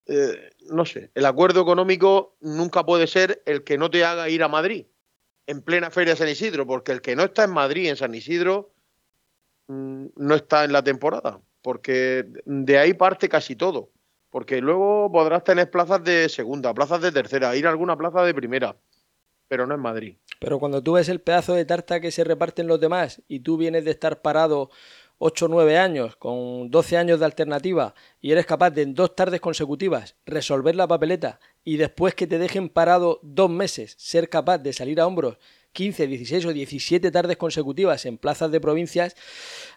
[0.06, 4.42] eh, no sé, el acuerdo económico nunca puede ser el que no te haga ir
[4.42, 4.86] a Madrid
[5.46, 8.14] en plena feria de San Isidro, porque el que no está en Madrid, en San
[8.14, 8.72] Isidro,
[9.68, 13.90] mm, no está en la temporada, porque de ahí parte casi todo,
[14.30, 18.34] porque luego podrás tener plazas de segunda, plazas de tercera, ir a alguna plaza de
[18.34, 18.76] primera,
[19.48, 20.16] pero no en Madrid.
[20.40, 23.56] Pero cuando tú ves el pedazo de tarta que se reparten los demás y tú
[23.56, 24.70] vienes de estar parado
[25.18, 29.14] 8 o 9 años, con 12 años de alternativa, y eres capaz de en dos
[29.16, 34.59] tardes consecutivas resolver la papeleta y después que te dejen parado dos meses, ser capaz
[34.59, 35.38] de salir a hombros
[35.74, 39.16] 15, 16 o 17 tardes consecutivas en plazas de provincias,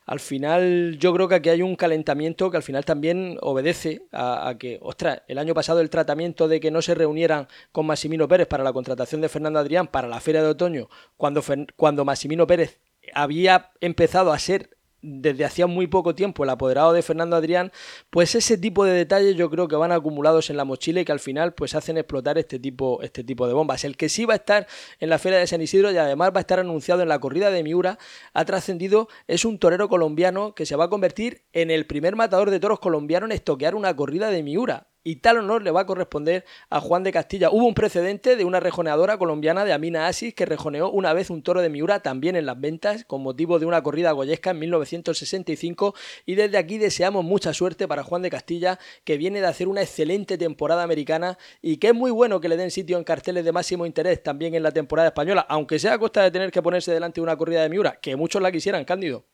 [0.06, 4.56] al final yo creo que aquí hay un calentamiento que al final también obedece a,
[4.60, 8.48] que, ostras, el año pasado el tratamiento de que no se reunieran con Massimino Pérez
[8.48, 11.44] para la contratación de Fernando Adrián para la feria de otoño, cuando,
[11.76, 12.80] cuando Massimino Pérez
[13.14, 17.72] había empezado a ser desde hacía muy poco tiempo el apoderado de Fernando Adrián,
[18.10, 21.12] pues ese tipo de detalles yo creo que van acumulados en la mochila y que
[21.12, 23.84] al final pues hacen explotar este tipo, este tipo de bombas.
[23.84, 24.68] El que sí va a estar
[25.00, 27.52] en la Feria de San Isidro y además va a estar anunciado en la corrida
[27.52, 27.98] de Miura,
[28.34, 32.52] ha trascendido, es un torero colombiano que se va a convertir en el primer matador
[32.52, 35.86] de toros colombiano en estoquear una corrida de Miura y tal honor le va a
[35.86, 37.50] corresponder a Juan de Castilla.
[37.50, 41.44] Hubo un precedente de una rejoneadora colombiana de Amina Asis que rejoneó una vez un
[41.44, 45.96] toro de Miura también en las ventas con motivo de una corrida goyesca en 1965
[46.26, 49.82] y desde aquí deseamos mucha suerte para Juan de Castilla que viene de hacer una
[49.82, 53.54] excelente temporada americana y que es muy bueno que le den sitio en carteles de
[53.54, 56.92] máximo interés también en la temporada española, aunque sea a costa de tener que ponerse
[56.92, 59.26] delante de una corrida de Miura, que muchos la quisieran, Cándido.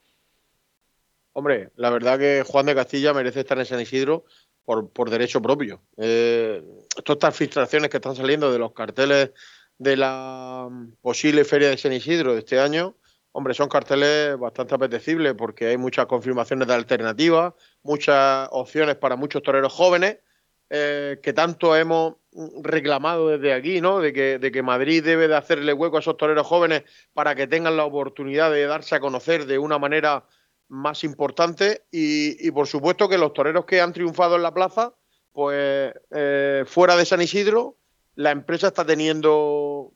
[1.36, 4.26] Hombre, la verdad que Juan de Castilla merece estar en San Isidro
[4.66, 5.82] por, por derecho propio.
[5.98, 6.64] Eh,
[7.04, 9.32] todas estas filtraciones que están saliendo de los carteles
[9.78, 10.70] de la
[11.02, 12.96] posible feria de San Isidro de este año,
[13.32, 19.42] hombre, son carteles bastante apetecibles porque hay muchas confirmaciones de alternativas, muchas opciones para muchos
[19.44, 20.18] toreros jóvenes
[20.70, 22.16] eh, que tanto hemos
[22.64, 24.00] reclamado desde aquí, ¿no?
[24.00, 27.46] De que, de que Madrid debe de hacerle hueco a esos toreros jóvenes para que
[27.46, 30.26] tengan la oportunidad de darse a conocer de una manera
[30.68, 34.94] más importante y, por supuesto que los toreros que han triunfado en la plaza,
[35.32, 37.78] pues eh, fuera de San Isidro,
[38.16, 39.92] la empresa está teniendo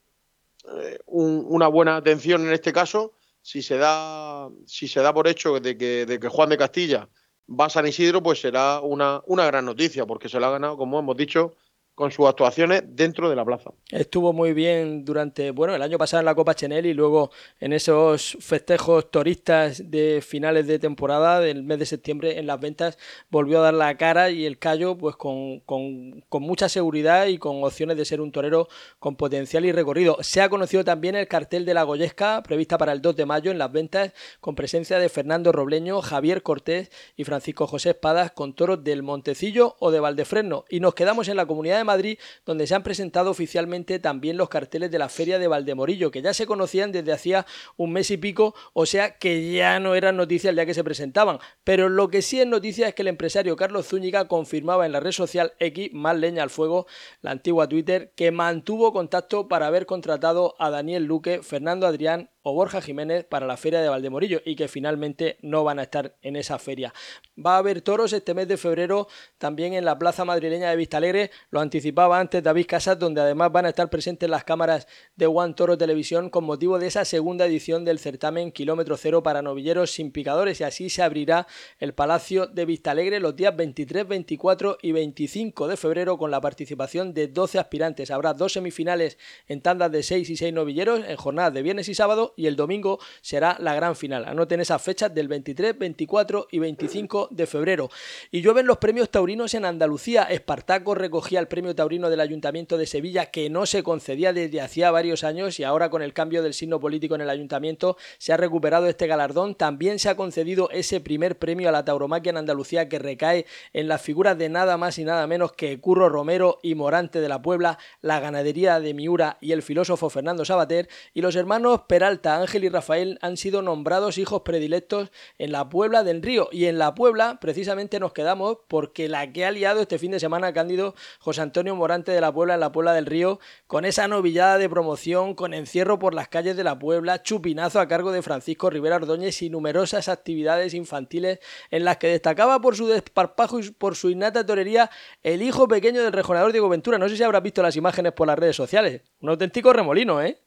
[0.75, 3.13] eh, una buena atención en este caso.
[3.41, 7.07] Si se da, si se da por hecho de que, de que Juan de Castilla
[7.47, 10.77] va a San Isidro, pues será una, una gran noticia, porque se lo ha ganado,
[10.77, 11.55] como hemos dicho,
[11.97, 13.71] con sus actuaciones dentro de la plaza.
[13.89, 17.73] Estuvo muy bien durante, bueno, el año pasado en la Copa Chenel y luego en
[17.73, 22.99] esos festejos turistas de finales de temporada del mes de septiembre en las ventas
[23.31, 27.39] volvió a dar la cara y el callo pues con, con, con mucha seguridad y
[27.39, 28.67] con opciones de ser un torero
[28.99, 30.17] con potencial y recorrido.
[30.21, 33.49] Se ha conocido también el cartel de la Goyesca prevista para el 2 de mayo
[33.49, 38.53] en las ventas con presencia de Fernando Robleño, Javier Cortés y Francisco José Espadas con
[38.53, 42.67] toros del Montecillo o de Valdefresno y nos quedamos en la comunidad de Madrid, donde
[42.67, 46.45] se han presentado oficialmente también los carteles de la Feria de Valdemorillo, que ya se
[46.45, 50.55] conocían desde hacía un mes y pico, o sea que ya no eran noticias el
[50.55, 51.39] día que se presentaban.
[51.63, 54.99] Pero lo que sí es noticia es que el empresario Carlos Zúñiga confirmaba en la
[54.99, 56.85] red social X, más leña al fuego,
[57.21, 62.81] la antigua Twitter, que mantuvo contacto para haber contratado a Daniel Luque, Fernando Adrián Borja
[62.81, 66.59] Jiménez para la feria de Valdemorillo y que finalmente no van a estar en esa
[66.59, 66.93] feria.
[67.37, 69.07] Va a haber toros este mes de febrero
[69.37, 73.65] también en la plaza madrileña de Vistalegre, lo anticipaba antes David Casas, donde además van
[73.65, 77.85] a estar presentes las cámaras de One Toro Televisión con motivo de esa segunda edición
[77.85, 81.47] del certamen Kilómetro Cero para novilleros sin picadores y así se abrirá
[81.79, 87.13] el Palacio de Vistalegre los días 23, 24 y 25 de febrero con la participación
[87.13, 88.11] de 12 aspirantes.
[88.11, 91.95] Habrá dos semifinales en tandas de 6 y 6 novilleros en jornadas de viernes y
[91.95, 94.23] sábado y el domingo será la gran final.
[94.23, 97.89] Anoten esas fechas del 23, 24 y 25 de febrero.
[98.31, 100.23] Y llueven los premios taurinos en Andalucía.
[100.23, 104.91] Espartaco recogía el premio taurino del Ayuntamiento de Sevilla que no se concedía desde hacía
[104.91, 108.37] varios años y ahora con el cambio del signo político en el Ayuntamiento se ha
[108.37, 109.55] recuperado este galardón.
[109.55, 113.87] También se ha concedido ese primer premio a la tauromaquia en Andalucía que recae en
[113.87, 117.41] las figuras de nada más y nada menos que Curro Romero y Morante de la
[117.41, 122.65] Puebla, la ganadería de Miura y el filósofo Fernando Sabater y los hermanos Peralta Ángel
[122.65, 126.49] y Rafael han sido nombrados hijos predilectos en la Puebla del Río.
[126.51, 130.19] Y en la Puebla, precisamente, nos quedamos porque la que ha liado este fin de
[130.19, 134.07] semana Cándido José Antonio Morante de la Puebla en la Puebla del Río, con esa
[134.07, 138.21] novillada de promoción, con encierro por las calles de la Puebla, chupinazo a cargo de
[138.21, 141.39] Francisco Rivera Ordóñez y numerosas actividades infantiles
[141.71, 144.89] en las que destacaba por su desparpajo y por su innata torería
[145.23, 146.97] el hijo pequeño del rejonador Diego Ventura.
[146.97, 149.01] No sé si habrás visto las imágenes por las redes sociales.
[149.21, 150.39] Un auténtico remolino, ¿eh?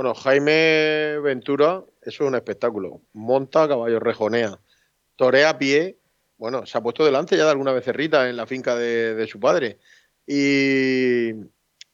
[0.00, 3.02] Bueno, Jaime Ventura, eso es un espectáculo.
[3.12, 4.58] Monta, caballo rejonea,
[5.14, 5.98] torea a pie.
[6.38, 9.78] Bueno, se ha puesto delante ya de alguna becerrita en la finca de, su padre.
[10.26, 11.32] Y,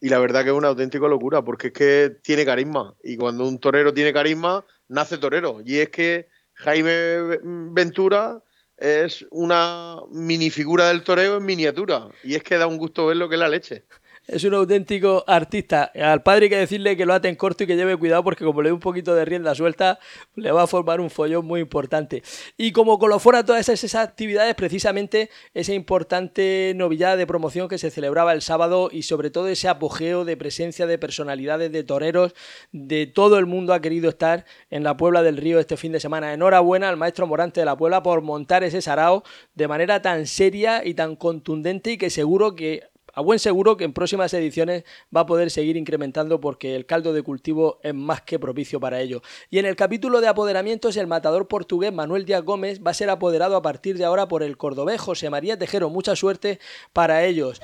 [0.03, 2.95] la verdad que es una auténtica locura, porque es que tiene carisma.
[3.03, 5.61] Y cuando un torero tiene carisma, nace torero.
[5.65, 8.41] Y es que Jaime Ventura
[8.77, 12.07] es una minifigura del toreo en miniatura.
[12.23, 13.85] Y es que da un gusto ver lo que es la leche
[14.27, 15.93] es un auténtico artista.
[15.95, 18.45] Al padre hay que decirle que lo ate en corto y que lleve cuidado porque
[18.45, 19.99] como le dé un poquito de rienda suelta,
[20.35, 22.23] le va a formar un follón muy importante.
[22.57, 28.33] Y como colofona todas esas, actividades, precisamente esa importante novillada de promoción que se celebraba
[28.33, 32.35] el sábado y sobre todo ese apogeo de presencia de personalidades, de toreros,
[32.73, 36.01] de todo el mundo ha querido estar en la Puebla del Río este fin de
[36.01, 36.33] semana.
[36.33, 39.23] Enhorabuena al maestro Morante de la Puebla por montar ese sarao
[39.55, 43.85] de manera tan seria y tan contundente y que seguro que a buen seguro que
[43.85, 48.21] en próximas ediciones va a poder seguir incrementando porque el caldo de cultivo es más
[48.21, 49.23] que propicio para ello.
[49.49, 53.09] Y en el capítulo de apoderamientos, el matador portugués Manuel Díaz Gómez va a ser
[53.09, 55.89] apoderado a partir de ahora por el cordobés José María Tejero.
[55.89, 56.61] Mucha suerte
[56.93, 57.63] para ellos.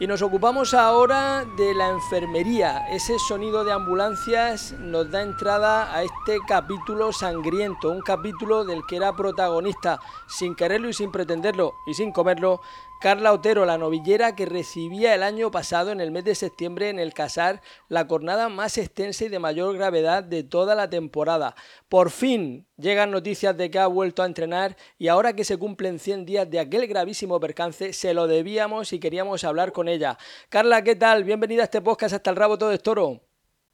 [0.00, 2.88] Y nos ocupamos ahora de la enfermería.
[2.90, 8.96] Ese sonido de ambulancias nos da entrada a este capítulo sangriento, un capítulo del que
[8.96, 12.62] era protagonista, sin quererlo y sin pretenderlo y sin comerlo,
[13.02, 17.00] Carla Otero, la novillera que recibía el año pasado, en el mes de septiembre, en
[17.00, 21.56] el Casar, la jornada más extensa y de mayor gravedad de toda la temporada.
[21.88, 25.98] Por fin llegan noticias de que ha vuelto a entrenar y ahora que se cumplen
[25.98, 30.16] 100 días de aquel gravísimo percance, se lo debíamos y queríamos hablar con ella.
[30.48, 31.24] Carla, ¿qué tal?
[31.24, 33.18] Bienvenida a este podcast hasta el rabo todo es toro.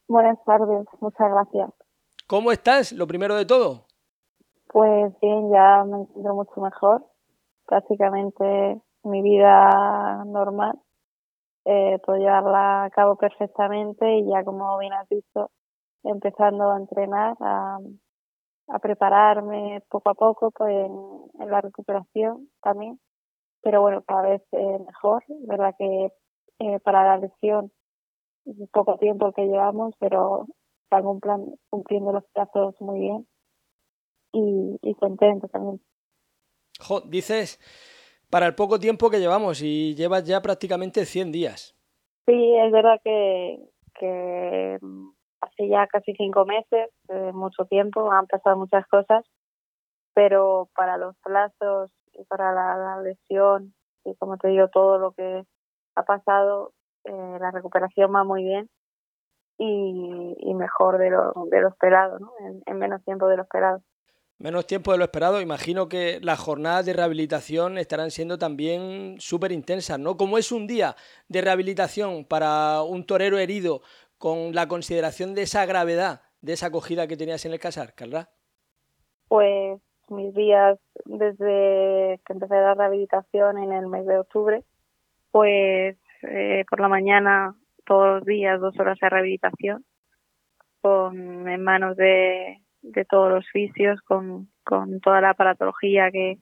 [0.08, 1.70] Buenas tardes, muchas gracias.
[2.26, 2.92] ¿Cómo estás?
[2.92, 3.84] Lo primero de todo.
[4.68, 7.04] Pues bien, ya me siento mucho mejor.
[7.66, 10.78] Prácticamente mi vida normal
[11.64, 15.50] eh, puedo llevarla a cabo perfectamente y ya como bien has visto,
[16.02, 17.78] empezando a entrenar, a,
[18.68, 22.98] a prepararme poco a poco pues, en, la recuperación también.
[23.62, 25.24] Pero bueno, cada vez eh, mejor.
[25.28, 26.12] verdad que
[26.60, 27.70] eh, para la lesión
[28.46, 30.46] es poco tiempo que llevamos, pero
[30.84, 31.04] están
[31.68, 33.26] cumpliendo los plazos muy bien
[34.32, 35.80] y, contento también.
[37.06, 37.58] Dices
[38.30, 41.74] para el poco tiempo que llevamos y llevas ya prácticamente 100 días.
[42.26, 43.58] Sí, es verdad que,
[43.98, 44.78] que
[45.40, 49.24] hace ya casi cinco meses, eh, mucho tiempo, han pasado muchas cosas,
[50.14, 55.44] pero para los plazos y para la, lesión y como te digo, todo lo que
[55.94, 56.72] ha pasado,
[57.04, 58.68] eh, la recuperación va muy bien
[59.58, 62.32] y, mejor de lo, de lo esperado, ¿no?
[62.66, 63.80] en, menos tiempo de lo esperado.
[64.38, 65.40] Menos tiempo de lo esperado.
[65.40, 70.16] Imagino que las jornadas de rehabilitación estarán siendo también súper intensas, ¿no?
[70.16, 70.94] Como es un día
[71.28, 73.82] de rehabilitación para un torero herido
[74.16, 78.28] con la consideración de esa gravedad de esa acogida que tenías en el casar, Carla?
[79.28, 84.62] Pues mis días desde que empecé la rehabilitación en el mes de octubre,
[85.30, 89.84] pues eh, por la mañana todos los días dos horas de rehabilitación
[90.80, 96.38] con en manos de, de todos los fisios con, con toda la aparatología que,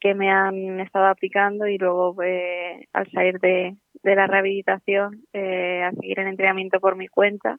[0.00, 5.82] que me han estado aplicando y luego eh, al salir de, de la rehabilitación eh,
[5.82, 7.58] a seguir el entrenamiento por mi cuenta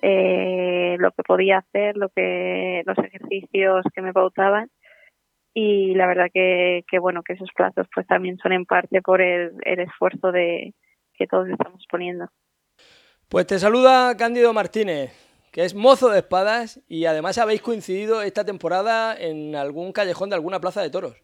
[0.00, 4.70] eh, lo que podía hacer lo que los ejercicios que me pautaban.
[5.54, 9.20] Y la verdad que, que bueno que esos plazos pues también son en parte por
[9.20, 10.72] el, el esfuerzo de
[11.12, 12.26] que todos estamos poniendo.
[13.28, 18.44] Pues te saluda Cándido Martínez que es mozo de espadas y además habéis coincidido esta
[18.44, 21.14] temporada en algún callejón de alguna plaza de toros.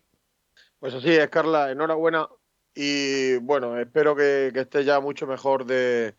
[0.78, 2.28] Pues así es, Carla, enhorabuena.
[2.74, 6.14] Y bueno, espero que, esté ya mucho mejor de,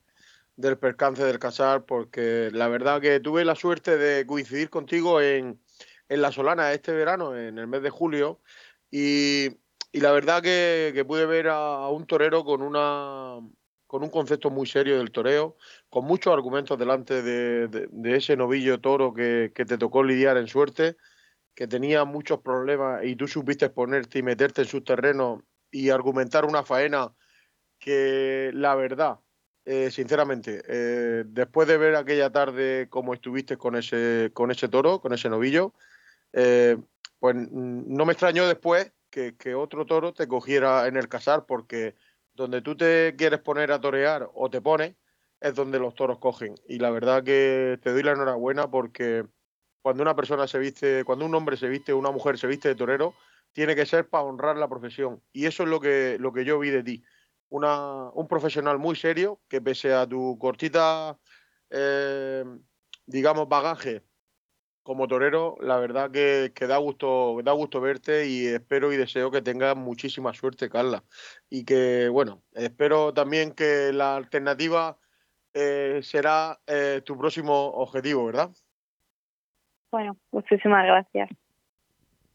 [0.57, 5.61] del percance del casar, porque la verdad que tuve la suerte de coincidir contigo en,
[6.09, 8.41] en La Solana este verano, en el mes de julio,
[8.89, 9.49] y,
[9.91, 13.39] y la verdad que, que pude ver a, un torero con una
[13.89, 15.57] con un concepto muy serio del toreo,
[15.89, 20.95] con muchos argumentos delante de, ese novillo toro que, te tocó lidiar en suerte
[21.55, 26.45] que tenía muchos problemas y tú supiste ponerte y meterte en sus terrenos y argumentar
[26.45, 27.15] una faena
[27.79, 29.21] que la verdad,
[29.65, 35.01] eh, sinceramente, eh, después de ver aquella tarde cómo estuviste con ese, con ese toro,
[35.01, 35.73] con ese novillo,
[36.33, 36.77] eh,
[37.17, 41.95] pues no me extrañó después que, que, otro toro te cogiera en el casar, porque
[42.39, 44.95] donde tú te quieres poner a torear o te pones,
[45.41, 46.55] es donde los toros cogen.
[46.69, 49.25] Y la verdad que te doy la enhorabuena porque
[49.81, 52.75] cuando una persona se viste, cuando un hombre se viste, una mujer se viste de
[52.75, 53.13] torero,
[53.51, 55.21] tiene que ser para honrar la profesión.
[55.33, 57.03] Y eso es lo que, lo que yo vi de ti.
[57.49, 61.19] Una, un profesional muy serio que pese a tu cortita,
[61.69, 62.45] eh,
[63.05, 64.03] digamos, bagaje
[64.89, 69.43] como torero, la verdad que, da, gusto, da gusto verte y espero y deseo que
[69.43, 71.03] tengas muchísima suerte, Carla.
[71.47, 74.97] Y que, bueno, espero también que la alternativa
[75.53, 78.49] eh, será eh, tu próximo objetivo, ¿verdad?
[79.91, 81.29] Bueno, muchísimas gracias.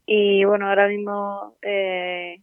[0.07, 2.41] Y bueno, ahora mismo eh,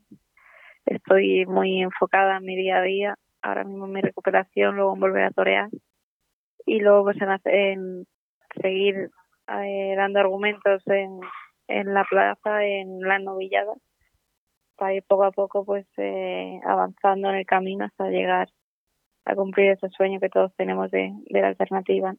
[0.87, 3.17] estoy muy enfocada en mi día a día.
[3.41, 5.69] Ahora mismo en mi recuperación, luego en volver a torear.
[6.65, 8.07] Y luego pues en, en
[8.61, 9.09] seguir
[9.47, 11.19] eh, dando argumentos en,
[11.67, 13.77] en la plaza, en las novilladas,
[14.75, 18.49] para ir poco a poco pues eh, avanzando en el camino hasta llegar
[19.25, 22.15] a cumplir ese sueño que todos tenemos de, de la alternativa.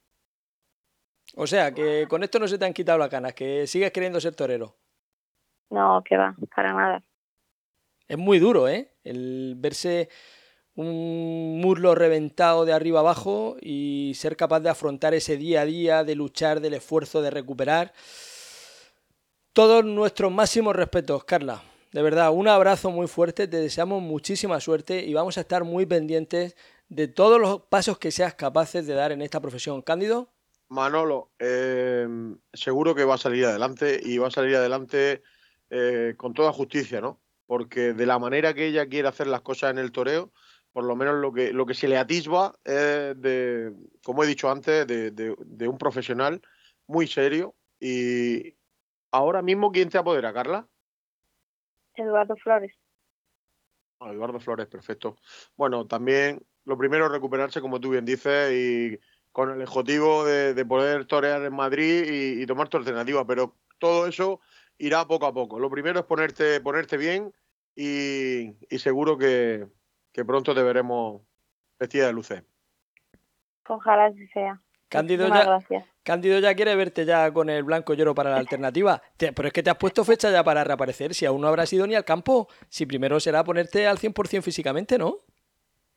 [1.35, 4.21] O sea, que con esto no se te han quitado las ganas, que sigues queriendo
[4.21, 4.77] ser torero.
[5.71, 7.03] No, que va, para nada.
[8.07, 8.93] Es muy duro, ¿eh?
[9.03, 10.11] El verse
[10.75, 16.05] un muslo reventado de arriba abajo y ser capaz de afrontar ese día a día,
[16.05, 17.93] de luchar, del esfuerzo, de recuperar.
[19.53, 21.63] Todos nuestros máximos respetos, Carla.
[21.93, 25.85] De verdad, un abrazo muy fuerte, te deseamos muchísima suerte y vamos a estar muy
[25.85, 26.57] pendientes
[26.89, 29.83] de todos los pasos que seas capaces de dar en esta profesión.
[29.83, 30.33] Cándido.
[30.69, 32.09] Manolo, eh,
[32.55, 35.23] seguro que va a salir adelante y va a salir adelante
[35.69, 37.21] eh, con toda justicia, ¿no?
[37.45, 40.33] Porque de la manera que ella quiere hacer las cosas en el toreo,
[40.73, 44.51] por lo menos lo que, lo que se le atisba es de, como he dicho
[44.51, 46.41] antes, de, de, de un profesional
[46.87, 47.55] muy serio.
[47.79, 48.57] Y
[49.11, 50.67] ahora mismo, ¿quién te apodera, Carla?
[51.95, 52.75] Eduardo Flores.
[54.01, 55.17] Ah, Eduardo Flores, perfecto.
[55.57, 58.99] Bueno, también lo primero es recuperarse, como tú bien dices, y
[59.31, 63.27] con el objetivo de, de poder torear en Madrid y, y, tomar tu alternativa.
[63.27, 64.41] Pero todo eso
[64.79, 65.59] irá poco a poco.
[65.59, 67.33] Lo primero es ponerte, ponerte bien
[67.75, 69.67] y, seguro que,
[70.25, 71.23] pronto te veremos
[71.79, 72.45] vestida de luces.
[73.69, 74.61] Ojalá así sea.
[74.89, 75.59] Cándido ya,
[76.03, 79.01] Cándido ya quiere verte ya con el blanco lloro para la alternativa.
[79.17, 81.15] pero es que te has puesto fecha ya para reaparecer.
[81.15, 84.99] Si aún no habrás ido ni al campo, si primero será ponerte al 100% físicamente,
[84.99, 85.17] ¿no?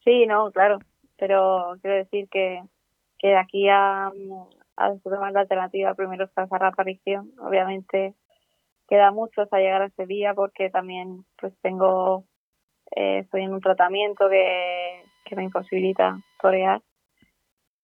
[0.06, 0.80] Sí, no, claro.
[1.18, 2.62] Pero quiero decir que,
[3.20, 4.12] que de aquí a,
[4.78, 7.32] a tomar la alternativa primero está esa reaparición.
[7.40, 8.16] Obviamente
[8.88, 12.26] queda mucho hasta llegar a ese día porque también pues tengo,
[12.96, 16.82] eh, estoy en un tratamiento que, que me imposibilita torear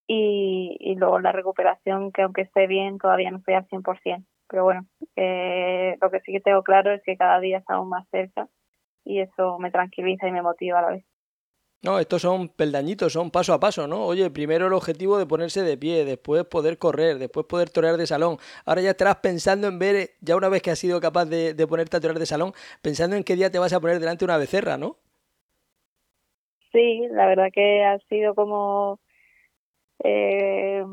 [0.07, 4.25] y, y luego la recuperación que aunque esté bien todavía no estoy al 100%.
[4.47, 4.85] Pero bueno,
[5.15, 8.49] eh, lo que sí que tengo claro es que cada día estamos más cerca
[9.05, 11.05] y eso me tranquiliza y me motiva a la vez.
[11.83, 14.05] No, estos son peldañitos, son paso a paso, ¿no?
[14.05, 18.05] Oye, primero el objetivo de ponerse de pie, después poder correr, después poder torear de
[18.05, 18.37] salón.
[18.65, 21.97] Ahora ya estarás pensando en ver, ya una vez que has sido capaz de, ponerte
[21.97, 22.53] a torear de salón,
[22.83, 24.97] pensando en qué día te vas a poner delante de una becerra, ¿no?
[26.71, 28.99] Sí, la verdad que ha sido como
[30.03, 30.83] eh,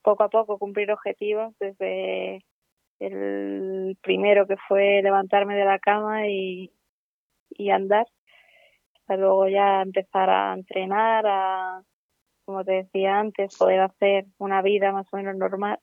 [0.00, 2.46] poco a poco cumplir objetivos desde
[2.98, 6.72] el primero que fue levantarme de la cama y,
[7.50, 8.06] y andar
[9.16, 11.82] luego ya empezar a entrenar, a,
[12.44, 15.78] como te decía antes, poder hacer una vida más o menos normal.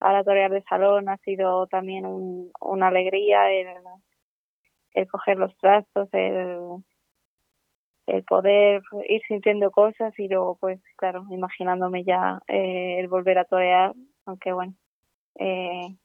[0.00, 3.68] Ahora torear de salón ha sido también un, una alegría el,
[4.92, 6.84] el coger los trastos, el,
[8.06, 13.44] el poder ir sintiendo cosas y luego pues claro, imaginándome ya eh, el volver a
[13.44, 13.94] torear,
[14.24, 14.74] aunque bueno,
[15.38, 15.96] eh,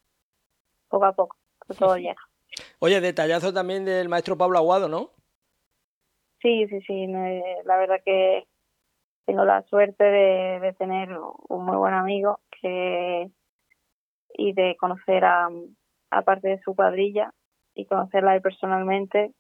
[0.90, 1.38] poco a poco,
[1.80, 2.22] todo llega.
[2.80, 5.12] Oye, detallazo también del maestro Pablo Aguado, ¿no?
[6.44, 7.08] Sí, sí, sí.
[7.08, 8.46] La verdad que
[9.26, 11.10] tengo la suerte de, tener
[11.50, 13.32] un muy buen amigo que
[14.36, 15.50] y de conocer a,
[16.26, 17.34] parte de su cuadrilla
[17.76, 19.32] y conocerla personalmente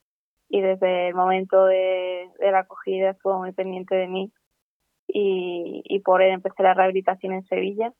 [0.50, 4.32] y desde el momento de, la acogida estuvo muy pendiente de mí
[5.08, 7.94] y, por él empecé la rehabilitación en Sevilla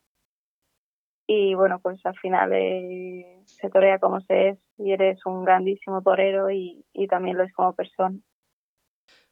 [1.26, 6.02] y bueno pues al final eh, se torea como se es y eres un grandísimo
[6.02, 8.18] torero y también lo es como persona.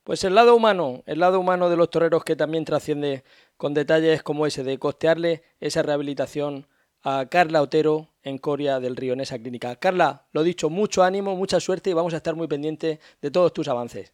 [0.05, 3.23] Pues el lado humano, el lado humano de los toreros que también trasciende
[3.57, 6.67] con detalles como ese de costearle esa rehabilitación
[7.03, 9.77] a Carla Otero en Coria del Río en esa clínica.
[9.77, 13.53] Carla, lo dicho, mucho ánimo, mucha suerte y vamos a estar muy pendientes de todos
[13.53, 14.13] tus avances.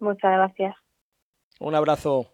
[0.00, 0.76] Muchas gracias.
[1.60, 2.33] Un abrazo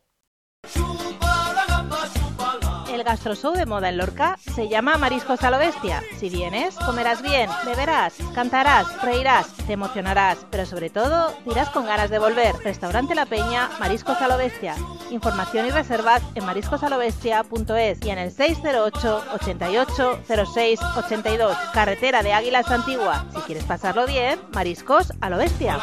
[3.01, 6.03] el gastroshow de moda en Lorca se llama Mariscos a lo Bestia.
[6.18, 12.11] Si vienes, comerás bien, beberás, cantarás, reirás, te emocionarás, pero sobre todo, dirás con ganas
[12.11, 12.55] de volver.
[12.62, 14.74] Restaurante La Peña, Mariscos a lo Bestia.
[15.11, 20.20] Información y reservas en mariscosalobestia.es y en el 608 88
[20.53, 21.57] 06 82.
[21.72, 23.24] Carretera de Águilas Antigua.
[23.34, 25.78] Si quieres pasarlo bien, Mariscos a lo Bestia.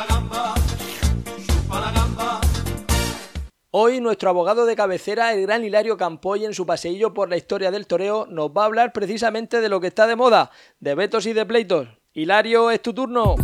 [3.70, 7.70] Hoy nuestro abogado de cabecera, el gran Hilario Campoy, en su paseillo por la historia
[7.70, 11.26] del toreo, nos va a hablar precisamente de lo que está de moda, de vetos
[11.26, 11.90] y de pleitos.
[12.14, 13.36] Hilario, es tu turno.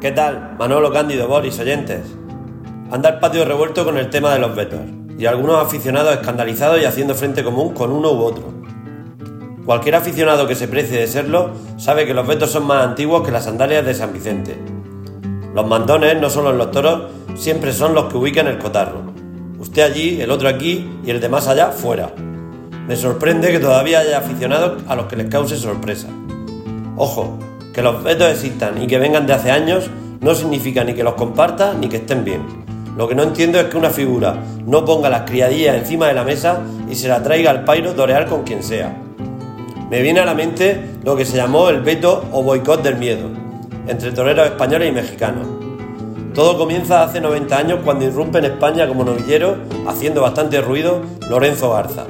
[0.00, 0.54] ¿Qué tal?
[0.56, 2.06] Manolo Cándido, Boris, oyentes.
[2.92, 4.82] Anda el patio revuelto con el tema de los vetos,
[5.18, 8.61] y algunos aficionados escandalizados y haciendo frente común con uno u otro.
[9.64, 13.30] Cualquier aficionado que se precie de serlo sabe que los vetos son más antiguos que
[13.30, 14.58] las sandalias de San Vicente.
[15.54, 17.02] Los mandones, no solo en los toros,
[17.36, 19.12] siempre son los que ubican el cotarro.
[19.60, 22.10] Usted allí, el otro aquí y el de más allá fuera.
[22.88, 26.08] Me sorprende que todavía haya aficionados a los que les cause sorpresa.
[26.96, 27.38] Ojo,
[27.72, 29.88] que los vetos existan y que vengan de hace años
[30.20, 32.42] no significa ni que los comparta ni que estén bien.
[32.96, 36.24] Lo que no entiendo es que una figura no ponga las criadillas encima de la
[36.24, 38.98] mesa y se la traiga al pairo torear con quien sea
[39.92, 43.28] me viene a la mente lo que se llamó el veto o boicot del miedo,
[43.86, 45.46] entre toreros españoles y mexicanos.
[46.32, 51.72] Todo comienza hace 90 años cuando irrumpe en España como novillero, haciendo bastante ruido, Lorenzo
[51.72, 52.06] Garza.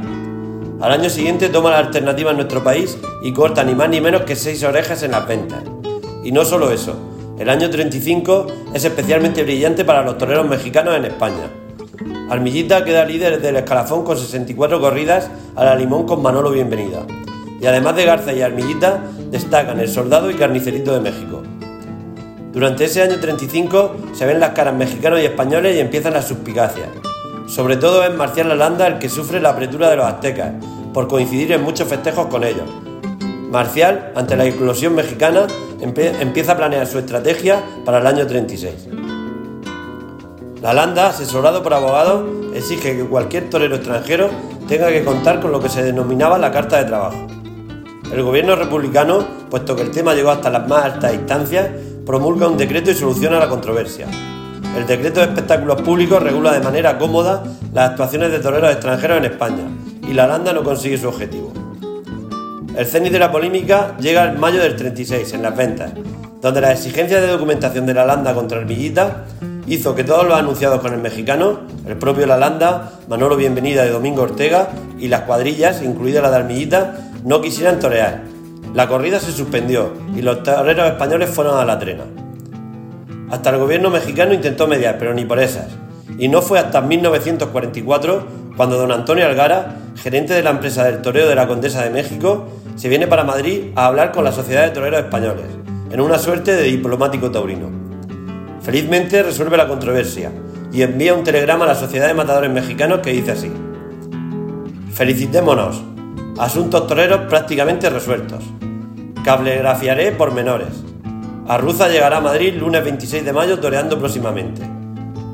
[0.81, 4.23] Al año siguiente toma la alternativa en nuestro país y corta ni más ni menos
[4.23, 5.65] que seis orejas en las ventas.
[6.23, 6.95] Y no solo eso,
[7.41, 11.51] el año 35 es especialmente brillante para los toreros mexicanos en España.
[12.31, 17.05] Armillita queda líder del escalafón con 64 corridas a la limón con Manolo Bienvenida
[17.63, 21.43] y además de Garza y Armillita, destacan el Soldado y Carnicerito de México.
[22.53, 26.89] Durante ese año 35 se ven las caras mexicanos y españoles y empiezan las suspicacias.
[27.47, 30.53] Sobre todo es Marcial Lalanda el que sufre la apretura de los aztecas,
[30.93, 32.69] por coincidir en muchos festejos con ellos.
[33.51, 35.47] Marcial, ante la inclusión mexicana,
[35.81, 38.89] empieza a planear su estrategia para el año 36.
[40.61, 44.31] La Landa, asesorado por abogados, exige que cualquier torero extranjero
[44.69, 47.27] tenga que contar con lo que se denominaba la carta de trabajo.
[48.13, 51.71] El gobierno republicano, puesto que el tema llegó hasta las más altas instancias,
[52.05, 54.07] promulga un decreto y soluciona la controversia.
[54.77, 57.43] El decreto de espectáculos públicos regula de manera cómoda
[57.73, 59.65] las actuaciones de toreros extranjeros en España
[60.07, 61.55] y la Landa no consigue su objetivo.
[62.77, 65.93] El cenit de la polémica llega en mayo del 36 en las ventas,
[66.43, 69.25] donde las exigencias de documentación de la Landa contra el Villita
[69.67, 73.91] hizo que todos los anunciados con el mexicano, el propio La Landa, Manolo Bienvenida de
[73.91, 78.23] Domingo Ortega y las cuadrillas, incluida la de Armillita, no quisieran torear.
[78.75, 82.05] La corrida se suspendió y los toreros españoles fueron a la trena.
[83.31, 85.69] Hasta el gobierno mexicano intentó mediar, pero ni por esas.
[86.19, 91.29] Y no fue hasta 1944 cuando don Antonio Algara, gerente de la empresa del toreo
[91.29, 94.71] de la Condesa de México, se viene para Madrid a hablar con la Sociedad de
[94.71, 95.47] Toreros Españoles,
[95.91, 97.71] en una suerte de diplomático taurino.
[98.63, 100.31] Felizmente resuelve la controversia
[100.73, 103.51] y envía un telegrama a la Sociedad de Matadores Mexicanos que dice así.
[104.93, 105.92] Felicitémonos.
[106.39, 108.43] Asuntos toreros prácticamente resueltos.
[109.23, 110.83] Cablegrafiaré por menores.
[111.47, 114.63] Arruza llegará a Madrid lunes 26 de mayo toreando próximamente.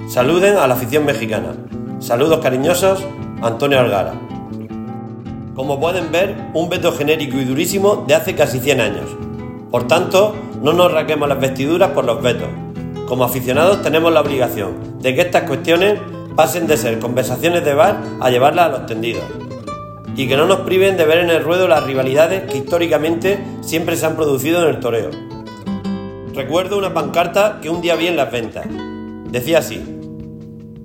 [0.08, 1.54] Saluden a la afición mexicana.
[2.00, 3.04] Saludos cariñosos,
[3.42, 4.14] Antonio Algara.
[5.54, 9.16] Como pueden ver, un veto genérico y durísimo de hace casi 100 años.
[9.70, 12.48] Por tanto, no nos raquemos las vestiduras por los vetos.
[13.06, 16.00] Como aficionados tenemos la obligación de que estas cuestiones
[16.34, 19.24] pasen de ser conversaciones de bar a llevarlas a los tendidos.
[20.18, 23.96] Y que no nos priven de ver en el ruedo las rivalidades que históricamente siempre
[23.96, 25.10] se han producido en el toreo.
[26.34, 28.66] Recuerdo una pancarta que un día vi en las ventas.
[29.30, 29.80] Decía así,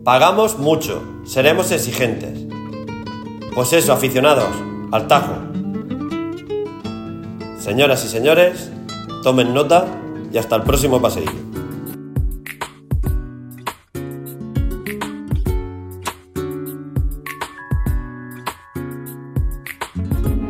[0.03, 2.41] pagamos mucho, seremos exigentes.
[3.55, 4.49] Pues eso, aficionados,
[4.91, 5.33] al tajo.
[7.57, 8.71] Señoras y señores,
[9.23, 9.87] tomen nota
[10.31, 11.52] y hasta el próximo paseillo.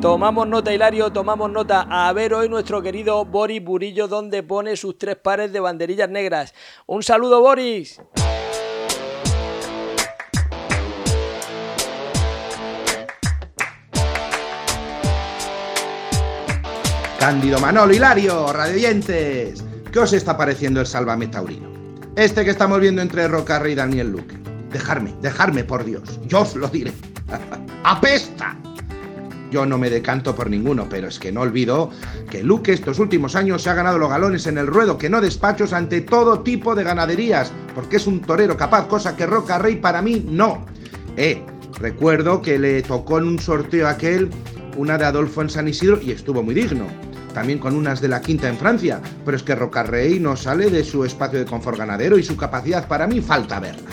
[0.04, 1.88] Tomamos nota, Hilario, tomamos nota.
[1.90, 6.54] A ver hoy nuestro querido Boris Burillo, donde pone sus tres pares de banderillas negras.
[6.88, 8.02] Un saludo, Boris.
[17.18, 19.64] Cándido Manolo Hilario, radiantes.
[19.90, 21.70] ¿Qué os está pareciendo el Sálvame Taurino?
[22.18, 24.38] Este que estamos viendo entre Rocarre y Daniel Luque.
[24.70, 26.20] Dejarme, dejarme, por Dios.
[26.26, 26.92] Yo os lo diré.
[27.86, 28.58] ¡Apesta!
[29.54, 31.92] Yo no me decanto por ninguno, pero es que no olvido
[32.32, 35.22] que Luque estos últimos años se ha ganado los galones en el ruedo, que no
[35.22, 39.76] despachos ante todo tipo de ganaderías, porque es un torero capaz, cosa que Roca Rey
[39.76, 40.66] para mí no.
[41.18, 41.44] Eh,
[41.80, 44.32] recuerdo que le tocó en un sorteo aquel
[44.76, 46.88] una de Adolfo en San Isidro y estuvo muy digno.
[47.36, 50.84] También con unas de la quinta en Francia, pero es que Rocarrey no sale de
[50.84, 53.92] su espacio de confort ganadero y su capacidad para mí falta verla.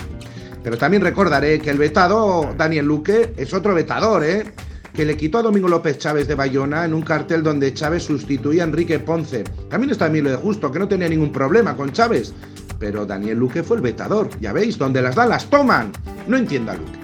[0.64, 4.54] Pero también recordaré que el vetado Daniel Luque es otro vetador, ¿eh?
[4.94, 8.62] Que le quitó a Domingo López Chávez de Bayona en un cartel donde Chávez sustituía
[8.62, 9.44] a Enrique Ponce.
[9.68, 12.32] También está Emilio de Justo, que no tenía ningún problema con Chávez.
[12.78, 14.30] Pero Daniel Luque fue el vetador.
[14.40, 15.92] Ya veis, donde las dan las toman.
[16.26, 16.98] No entiendo a Luque.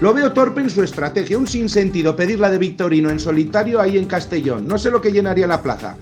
[0.00, 4.06] Lo veo torpe en su estrategia, un sinsentido pedirla de Victorino en solitario ahí en
[4.06, 4.68] Castellón.
[4.68, 5.96] No sé lo que llenaría la plaza.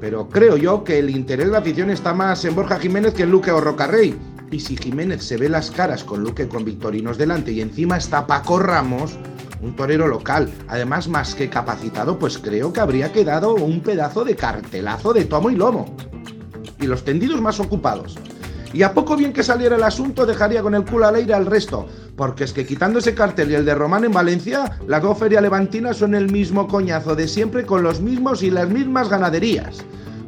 [0.00, 3.24] Pero creo yo que el interés de la afición está más en Borja Jiménez que
[3.24, 4.16] en Luque o Rocarrey.
[4.50, 8.26] Y si Jiménez se ve las caras con Luque con Victorinos delante y encima está
[8.26, 9.18] Paco Ramos,
[9.64, 14.36] un torero local, además más que capacitado, pues creo que habría quedado un pedazo de
[14.36, 15.96] cartelazo de tomo y lomo.
[16.78, 18.16] Y los tendidos más ocupados.
[18.74, 21.46] Y a poco bien que saliera el asunto, dejaría con el culo al aire al
[21.46, 21.86] resto,
[22.16, 25.42] porque es que quitando ese cartel y el de Román en Valencia, las dos ferias
[25.42, 29.82] levantinas son el mismo coñazo de siempre con los mismos y las mismas ganaderías.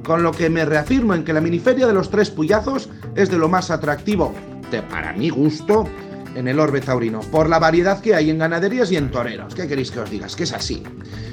[0.05, 3.39] Con lo que me reafirmo en que la miniferia de los tres puyazos es de
[3.39, 4.33] lo más atractivo,
[4.71, 5.89] de para mi gusto,
[6.37, 9.55] en el orbe taurino, por la variedad que hay en ganaderías y en toreros.
[9.55, 10.27] ¿Qué queréis que os diga?
[10.27, 10.83] Es que es así.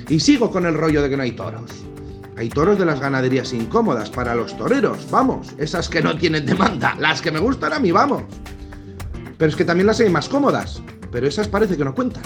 [0.09, 1.69] Y sigo con el rollo de que no hay toros.
[2.35, 6.95] Hay toros de las ganaderías incómodas para los toreros, vamos, esas que no tienen demanda,
[6.97, 8.23] las que me gustan a mí, vamos.
[9.37, 10.81] Pero es que también las hay más cómodas,
[11.11, 12.23] pero esas parece que no cuentan.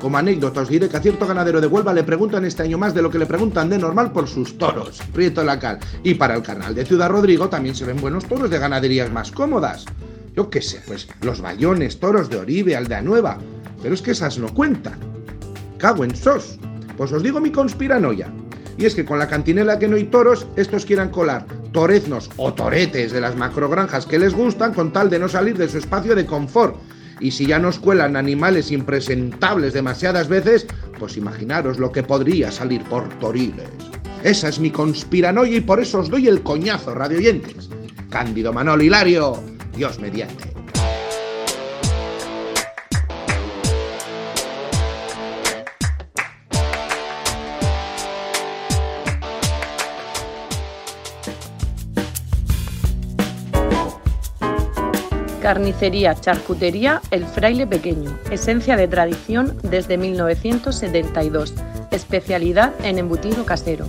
[0.00, 2.92] Como anécdota os diré que a cierto ganadero de Huelva le preguntan este año más
[2.92, 5.78] de lo que le preguntan de normal por sus toros, Prieto la Cal.
[6.02, 9.30] Y para el canal de Ciudad Rodrigo también se ven buenos toros de ganaderías más
[9.30, 9.86] cómodas.
[10.34, 13.38] Yo qué sé, pues los bayones, toros de Oribe, Aldea Nueva.
[13.82, 14.98] Pero es que esas no cuentan.
[15.78, 16.58] Cago en sos.
[16.96, 18.32] Pues os digo mi conspiranoia.
[18.78, 22.52] Y es que con la cantinela que no hay toros, estos quieran colar toreznos o
[22.52, 26.14] toretes de las macrogranjas que les gustan con tal de no salir de su espacio
[26.14, 26.76] de confort.
[27.20, 30.66] Y si ya nos cuelan animales impresentables demasiadas veces,
[30.98, 33.68] pues imaginaros lo que podría salir por toriles.
[34.22, 37.70] Esa es mi conspiranoia y por eso os doy el coñazo, radioyentes.
[38.10, 39.42] Cándido Manolo Hilario,
[39.74, 40.52] Dios mediante.
[55.42, 58.16] Carnicería, charcutería, El Fraile Pequeño.
[58.30, 61.54] Esencia de tradición desde 1972.
[61.90, 63.86] Especialidad en embutido casero.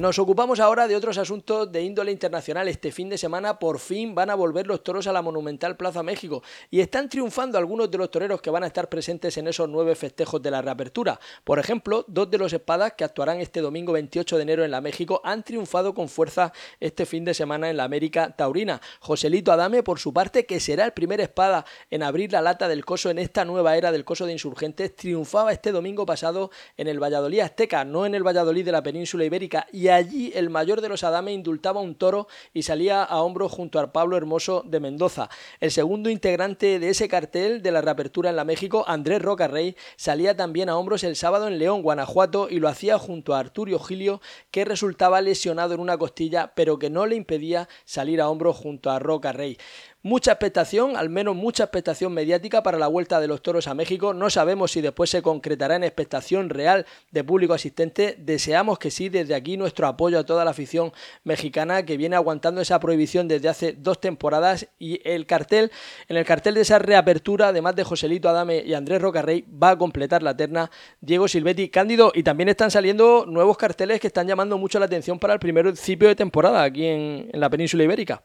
[0.00, 2.68] Nos ocupamos ahora de otros asuntos de índole internacional.
[2.68, 6.02] Este fin de semana por fin van a volver los toros a la monumental Plaza
[6.02, 9.68] México y están triunfando algunos de los toreros que van a estar presentes en esos
[9.68, 11.20] nueve festejos de la reapertura.
[11.44, 14.80] Por ejemplo, dos de los espadas que actuarán este domingo 28 de enero en la
[14.80, 18.80] México han triunfado con fuerza este fin de semana en la América Taurina.
[19.00, 22.86] Joselito Adame, por su parte, que será el primer espada en abrir la lata del
[22.86, 27.02] coso en esta nueva era del coso de insurgentes, triunfaba este domingo pasado en el
[27.02, 30.88] Valladolid Azteca, no en el Valladolid de la península ibérica y allí el mayor de
[30.88, 35.28] los Adame indultaba un toro y salía a hombro junto al Pablo Hermoso de Mendoza.
[35.60, 39.76] El segundo integrante de ese cartel de la reapertura en la México, Andrés Roca Rey,
[39.96, 43.78] salía también a hombros el sábado en León, Guanajuato, y lo hacía junto a Arturio
[43.78, 44.20] Gilio,
[44.50, 48.90] que resultaba lesionado en una costilla, pero que no le impedía salir a hombros junto
[48.90, 49.58] a Roca Rey.
[50.02, 54.14] Mucha expectación, al menos mucha expectación mediática para la vuelta de los toros a México.
[54.14, 58.16] No sabemos si después se concretará en expectación real de público asistente.
[58.18, 62.62] Deseamos que sí, desde aquí nuestro apoyo a toda la afición mexicana que viene aguantando
[62.62, 65.70] esa prohibición desde hace dos temporadas y el cartel,
[66.08, 69.76] en el cartel de esa reapertura, además de Joselito Adame y Andrés Rocarrey, va a
[69.76, 70.70] completar la terna
[71.02, 75.18] Diego Silvetti Cándido y también están saliendo nuevos carteles que están llamando mucho la atención
[75.18, 78.22] para el primer principio de temporada aquí en, en la península ibérica.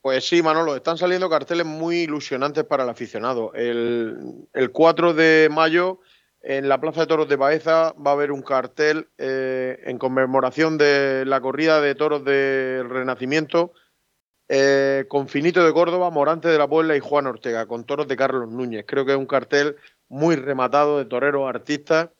[0.00, 3.52] Pues sí, Manolo, están saliendo carteles muy ilusionantes para el aficionado.
[3.54, 6.00] El, 4 de mayo
[6.40, 10.78] en la Plaza de Toros de Baeza va a haber un cartel eh, en conmemoración
[10.78, 13.72] de la corrida de toros del Renacimiento
[14.48, 18.16] eh, con Finito de Córdoba, Morante de la Puebla y Juan Ortega, con toros de
[18.16, 18.84] Carlos Núñez.
[18.86, 19.76] Creo que es un cartel
[20.08, 22.10] muy rematado de toreros artistas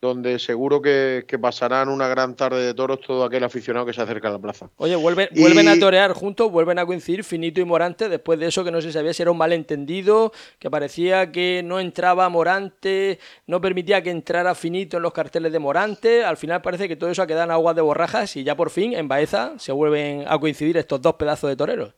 [0.00, 4.28] donde seguro que, pasarán una gran tarde de toros todo aquel aficionado que se acerca
[4.28, 4.70] a la plaza.
[4.76, 8.64] Oye, vuelven, vuelven a torear juntos, vuelven a coincidir Finito y Morante, después de eso
[8.64, 13.60] que no se sabía si era un malentendido, que parecía que no entraba Morante, no
[13.60, 17.22] permitía que entrara Finito en los carteles de Morante, al final parece que todo eso
[17.22, 20.38] ha quedado en aguas de borrajas y ya por fin en Baeza se vuelven a
[20.38, 21.94] coincidir estos dos pedazos de toreros.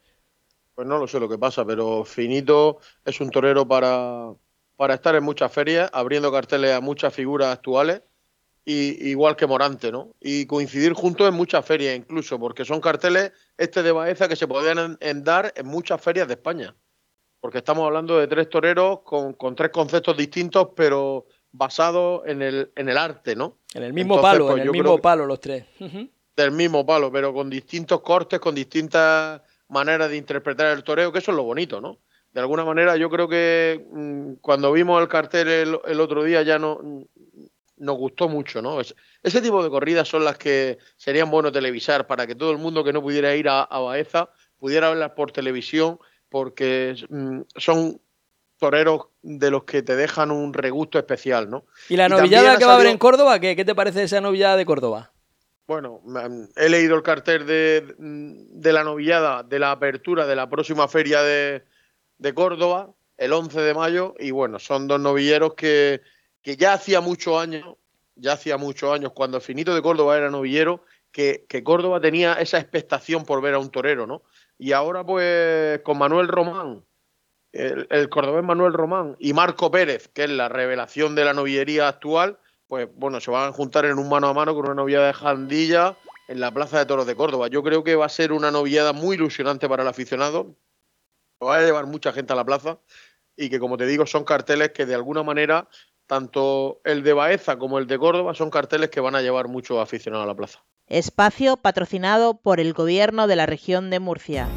[0.74, 4.32] Pues no lo sé lo que pasa, pero Finito es un torero para
[4.78, 8.00] para estar en muchas ferias, abriendo carteles a muchas figuras actuales,
[8.64, 10.14] y, igual que Morante, ¿no?
[10.20, 14.46] Y coincidir juntos en muchas ferias incluso, porque son carteles, este de Baeza, que se
[14.46, 16.76] podían dar en muchas ferias de España.
[17.40, 22.88] Porque estamos hablando de tres toreros con, tres conceptos distintos, pero basados en el, en
[22.88, 23.56] el arte, ¿no?
[23.74, 25.64] En el mismo palo, pues en el mismo palo los tres.
[26.36, 31.18] Del mismo palo, pero con distintos cortes, con distintas maneras de interpretar el toreo, que
[31.18, 31.98] eso es lo bonito, ¿no?
[32.32, 36.58] De alguna manera yo creo que mm, cuando vimos el cartel el, otro día ya
[36.58, 37.02] no mm,
[37.78, 38.80] nos gustó mucho, ¿no?
[38.80, 42.82] ese tipo de corridas son las que serían bueno televisar para que todo el mundo
[42.82, 45.98] que no pudiera ir a, Baeza pudiera verlas por televisión
[46.28, 48.00] porque mm, son
[48.58, 51.64] toreros de los que te dejan un regusto especial, ¿no?
[51.88, 53.38] ¿Y la novillada que va a haber en Córdoba?
[53.38, 55.12] ¿qué, ¿Qué te parece esa novillada de Córdoba?
[55.68, 56.00] Bueno,
[56.56, 61.22] he leído el cartel de, de la novillada, de la apertura de la próxima feria
[61.22, 61.62] de,
[62.18, 66.02] de Córdoba el 11 de mayo y bueno, son dos novilleros que,
[66.42, 67.76] que ya hacía muchos años,
[68.14, 72.58] ya hacía muchos años, cuando Finito de Córdoba era novillero, que, que, Córdoba tenía esa
[72.58, 74.22] expectación por ver a un torero, ¿no?
[74.58, 76.84] Y ahora pues con Manuel Román,
[77.52, 81.88] el, el cordobés Manuel Román y Marco Pérez, que es la revelación de la novillería
[81.88, 85.06] actual, pues bueno, se van a juntar en un mano a mano con una novillada
[85.08, 85.96] de Jandilla
[86.28, 87.48] en la Plaza de Toros de Córdoba.
[87.48, 90.54] Yo creo que va a ser una novillada muy ilusionante para el aficionado,
[91.46, 92.78] va a llevar mucha gente a la plaza
[93.36, 95.68] y que, como te digo, son carteles que de alguna manera,
[96.06, 99.78] tanto el de Baeza como el de Córdoba, son carteles que van a llevar muchos
[99.78, 100.64] aficionados a la plaza.
[100.88, 104.48] Espacio patrocinado por el gobierno de la región de Murcia.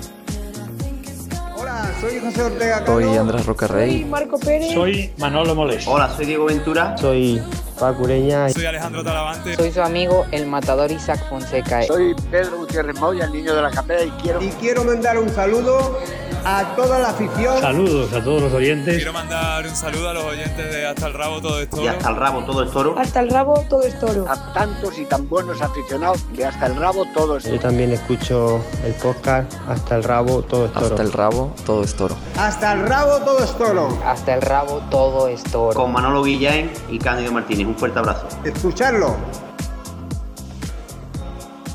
[1.56, 2.86] Hola, soy José Ortega.
[2.86, 3.92] Soy Andrés Rocarrey.
[4.00, 4.74] Soy Marco Pérez.
[4.74, 5.86] Soy Manolo Moles.
[5.86, 6.98] Hola, soy Diego Ventura.
[6.98, 7.40] Soy
[7.80, 8.50] Pacureña.
[8.50, 9.56] Soy Alejandro Talavante.
[9.56, 11.84] Soy su amigo, el matador Isaac Fonseca.
[11.84, 14.42] Soy Pedro Gutiérrez Moya, el niño de la capella y quiero...
[14.42, 16.00] Y quiero mandar un saludo
[16.46, 17.60] a toda la afición.
[17.60, 18.96] Saludos a todos los oyentes.
[18.96, 21.84] Quiero mandar un saludo a los oyentes de Hasta el Rabo Todo es Toro.
[21.84, 22.96] Y Hasta el Rabo Todo es Toro.
[22.98, 24.26] Hasta el Rabo Todo es Toro.
[24.30, 27.56] A tantos y tan buenos aficionados de Hasta el Rabo Todo es Toro.
[27.56, 30.86] Yo también escucho el podcast Hasta el Rabo Todo es Toro.
[30.86, 32.16] Hasta el Rabo Todo es Toro.
[32.38, 34.00] Hasta el Rabo Todo es Toro.
[34.06, 35.76] Hasta el Rabo Todo es Toro.
[35.76, 37.68] Con Manolo Guillain y Cándido Martínez.
[37.68, 38.28] Un fuerte abrazo.
[38.44, 39.16] Escucharlo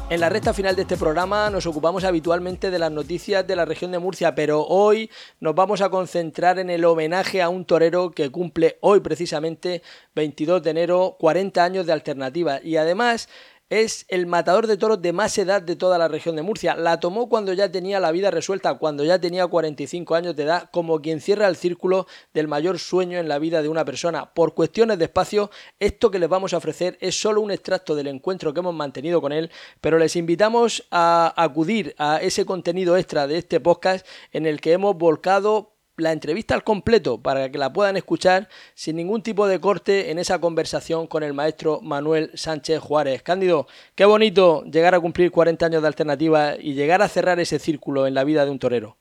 [0.09, 3.65] En la recta final de este programa nos ocupamos habitualmente de las noticias de la
[3.65, 8.13] región de Murcia, pero hoy nos vamos a concentrar en el homenaje a un torero
[8.13, 9.83] que cumple hoy precisamente
[10.15, 12.61] 22 de enero 40 años de alternativa.
[12.63, 13.29] Y además
[13.69, 16.77] es el matador de toros de más edad de toda la región de Murcia.
[16.77, 20.71] La tomó cuando ya tenía la vida resuelta, cuando ya tenía 45 años de edad,
[20.71, 24.33] como quien cierra el círculo del mayor sueño en la vida de una persona.
[24.35, 25.51] Por cuestiones de espacio,
[25.81, 29.21] esto que les vamos a ofrecer es solo un extracto del encuentro que hemos mantenido
[29.21, 29.51] con él,
[29.81, 34.73] pero les invitamos a acudir a ese contenido extra de este podcast en el que
[34.73, 39.61] hemos volcado la entrevista al completo para que la puedan escuchar sin ningún tipo de
[39.61, 43.23] corte en esa conversación con el maestro Manuel Sánchez Juárez.
[43.23, 47.59] Cándido, qué bonito llegar a cumplir 40 años de alternativa y llegar a cerrar ese
[47.59, 48.97] círculo en la vida de un torero.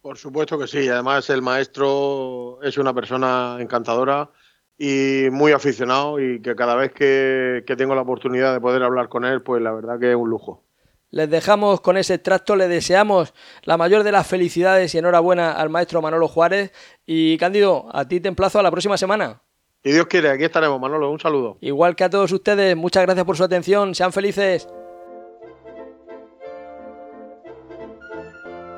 [0.00, 4.30] Por supuesto que sí, además el maestro es una persona encantadora
[4.76, 9.08] y muy aficionado y que cada vez que, que tengo la oportunidad de poder hablar
[9.08, 10.63] con él, pues la verdad que es un lujo.
[11.14, 15.70] Les dejamos con ese extracto, le deseamos la mayor de las felicidades y enhorabuena al
[15.70, 16.72] maestro Manolo Juárez.
[17.06, 19.40] Y Cándido, a ti te emplazo a la próxima semana.
[19.84, 21.12] Si Dios quiere, aquí estaremos, Manolo.
[21.12, 21.56] Un saludo.
[21.60, 23.94] Igual que a todos ustedes, muchas gracias por su atención.
[23.94, 24.66] Sean felices.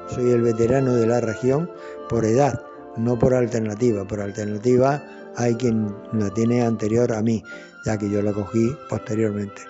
[0.08, 1.70] Soy el veterano de la región
[2.10, 2.60] por edad,
[2.98, 4.06] no por alternativa.
[4.06, 5.02] Por alternativa
[5.36, 7.42] hay quien la tiene anterior a mí,
[7.86, 9.62] ya que yo la cogí posteriormente.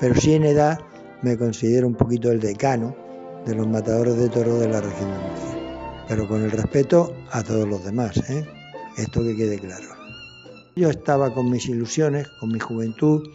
[0.00, 0.78] Pero sí en edad
[1.24, 2.94] me considero un poquito el decano
[3.46, 7.42] de los matadores de toros de la región de Murcia, pero con el respeto a
[7.42, 8.46] todos los demás, ¿eh?
[8.98, 9.88] esto que quede claro.
[10.76, 13.26] Yo estaba con mis ilusiones, con mi juventud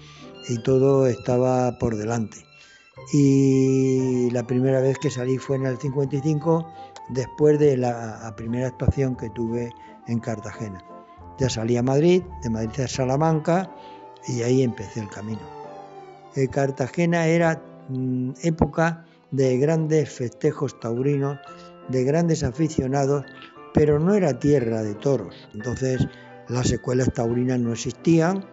[0.47, 2.45] y todo estaba por delante.
[3.11, 6.71] Y la primera vez que salí fue en el 55,
[7.09, 9.71] después de la primera actuación que tuve
[10.07, 10.83] en Cartagena.
[11.39, 13.73] Ya salí a Madrid, de Madrid a Salamanca,
[14.27, 15.41] y ahí empecé el camino.
[16.35, 21.39] Eh, Cartagena era Mm, época de grandes festejos taurinos,
[21.87, 23.25] de grandes aficionados,
[23.73, 25.35] pero no era tierra de toros.
[25.55, 26.07] Entonces
[26.49, 28.45] las escuelas taurinas no existían,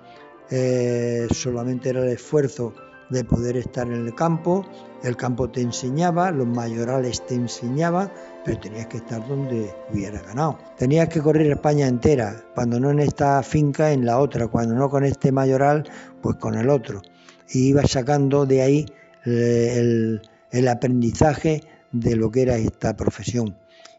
[0.50, 2.72] eh, solamente era el esfuerzo
[3.10, 4.64] de poder estar en el campo,
[5.04, 8.10] el campo te enseñaba, los mayorales te enseñaban,
[8.44, 10.58] pero tenías que estar donde hubiera ganado.
[10.78, 14.88] Tenías que correr España entera, cuando no en esta finca, en la otra, cuando no
[14.88, 15.84] con este mayoral,
[16.22, 17.02] pues con el otro.
[17.50, 18.86] Y ibas sacando de ahí
[19.26, 21.62] el, el aprendizaje
[21.92, 23.56] de lo que era esta profesión.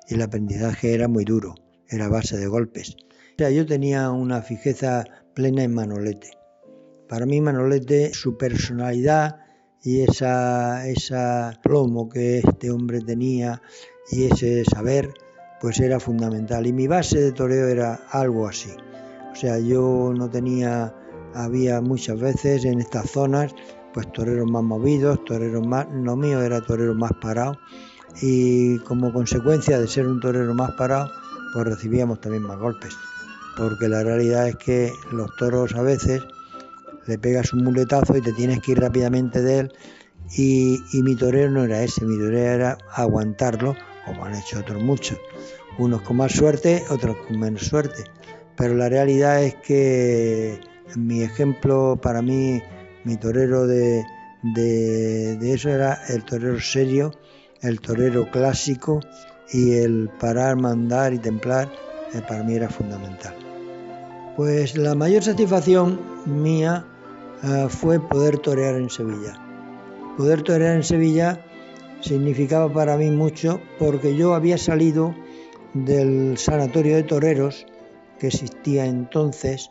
[0.07, 1.55] Y el aprendizaje era muy duro,
[1.89, 2.95] era base de golpes.
[3.34, 6.32] O sea, yo tenía una fijeza plena en Manolete.
[7.07, 9.38] Para mí Manolete, su personalidad
[9.84, 13.61] y esa, esa plomo que este hombre tenía
[14.11, 15.13] y ese saber,
[15.61, 16.65] pues era fundamental.
[16.67, 18.71] Y mi base de toreo era algo así.
[19.32, 20.95] O sea, yo no tenía,
[21.34, 23.53] había muchas veces en estas zonas
[23.97, 27.57] pues toreros más movidos, toreros más, no mío era torero más parado
[28.21, 31.09] y como consecuencia de ser un torero más parado,
[31.51, 32.93] pues recibíamos también más golpes,
[33.57, 36.21] porque la realidad es que los toros a veces
[37.07, 39.73] le pegas un muletazo y te tienes que ir rápidamente de él
[40.35, 43.75] y, y mi torero no era ese, mi torero era aguantarlo,
[44.05, 45.17] como han hecho otros muchos,
[45.79, 48.03] unos con más suerte, otros con menos suerte,
[48.55, 50.61] pero la realidad es que
[50.95, 52.61] mi ejemplo para mí
[53.08, 54.05] mi torero de,
[54.43, 57.14] de, eso era el torero serio,
[57.62, 58.99] el torero clásico
[59.53, 61.72] y el parar, mandar y templar
[62.14, 63.34] eh, para mí era fundamental.
[64.36, 66.86] Pues la mayor satisfacción mía
[67.43, 69.39] eh, fue poder torear en Sevilla.
[70.18, 71.45] Poder torear en Sevilla
[72.01, 75.16] significaba para mí mucho porque yo había salido
[75.74, 77.66] del sanatorio de toreros
[78.20, 79.70] que existía entonces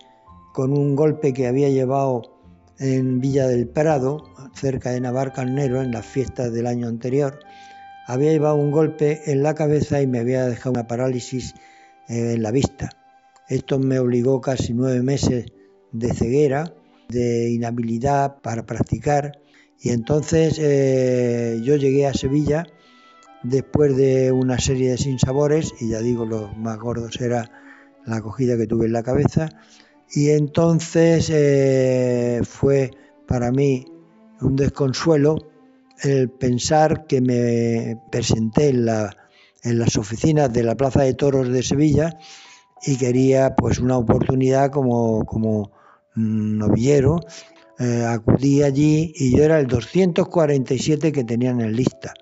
[0.54, 2.35] con un golpe que había llevado
[2.78, 4.24] en Villa del Prado,
[4.54, 7.40] cerca de Navarcarnero, en las fiestas del año anterior.
[8.06, 11.54] Había llevado un golpe en la cabeza y me había dejado una parálisis
[12.08, 12.90] eh, en la vista.
[13.48, 15.46] Esto me obligó casi nueve meses
[15.92, 16.72] de ceguera,
[17.08, 19.40] de inhabilidad para practicar.
[19.80, 22.66] Y entonces eh, yo llegué a Sevilla
[23.42, 27.50] después de una serie de sinsabores, y ya digo, los más gordos era
[28.04, 29.50] la acogida que tuve en la cabeza,
[30.12, 32.90] y entonces eh, fue
[33.26, 33.86] para mí
[34.40, 35.38] un desconsuelo
[36.02, 42.18] el pensar que me presenté en, las oficinas de la Plaza de Toros de Sevilla
[42.84, 45.72] y quería pues una oportunidad como, como
[46.14, 47.20] novillero.
[47.78, 52.14] Eh, acudí allí y yo era el 247 que tenían en lista.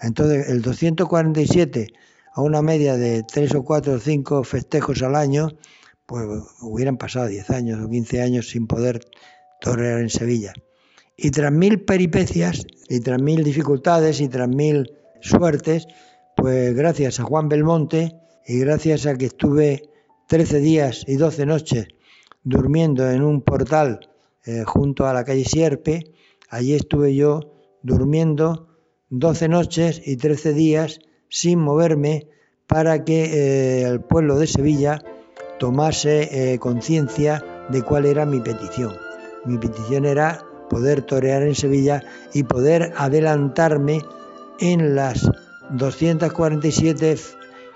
[0.00, 1.88] Entonces el 247
[2.32, 5.48] a una media de 3 o 4 o 5 festejos al año,
[6.06, 6.24] pues
[6.60, 9.00] hubieran pasado 10 años o 15 años sin poder
[9.60, 10.52] torear en Sevilla.
[11.16, 15.86] Y tras mil peripecias, y tras mil dificultades, y tras mil suertes,
[16.36, 18.14] pues gracias a Juan Belmonte,
[18.46, 19.90] y gracias a que estuve
[20.28, 21.88] 13 días y 12 noches
[22.44, 24.08] durmiendo en un portal
[24.44, 26.12] eh, junto a la calle Sierpe,
[26.48, 27.40] allí estuve yo
[27.82, 28.68] durmiendo
[29.10, 32.28] 12 noches y 13 días sin moverme
[32.68, 35.02] para que eh, el pueblo de Sevilla
[35.58, 38.96] tomase eh, conciencia de cuál era mi petición.
[39.44, 42.02] Mi petición era poder torear en Sevilla
[42.34, 44.02] y poder adelantarme
[44.60, 45.30] en las
[45.70, 47.16] 247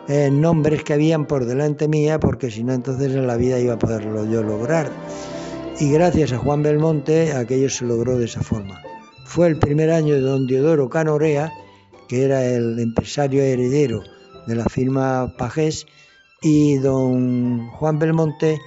[0.09, 3.75] eh, nombres que habían por delante mía, porque si no entonces en la vida iba
[3.75, 4.91] a poderlo yo lograr.
[5.79, 8.83] Y gracias a Juan Belmonte aquello se logró de esa forma.
[9.25, 11.53] Fue el primer año de don Diodoro Canorea,
[12.09, 14.03] que era el empresario heredero
[14.47, 15.87] de la firma Pajés,
[16.43, 18.61] y don Juan Belmonte,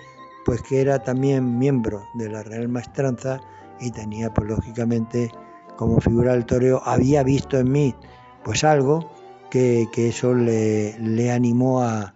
[0.46, 3.42] pues que era también miembro de la Real Maestranza
[3.80, 5.32] y tenía, pues lógicamente,
[5.78, 7.96] como figura del toreo, había visto en mí
[8.44, 9.10] pues algo
[9.50, 12.14] que, que eso le, le animó a,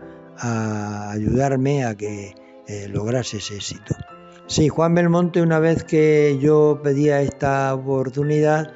[1.10, 2.36] ayudarme a que
[2.68, 3.96] eh, lograse ese éxito.
[4.46, 8.72] Sí, Juan Belmonte, una vez que yo pedía esta oportunidad,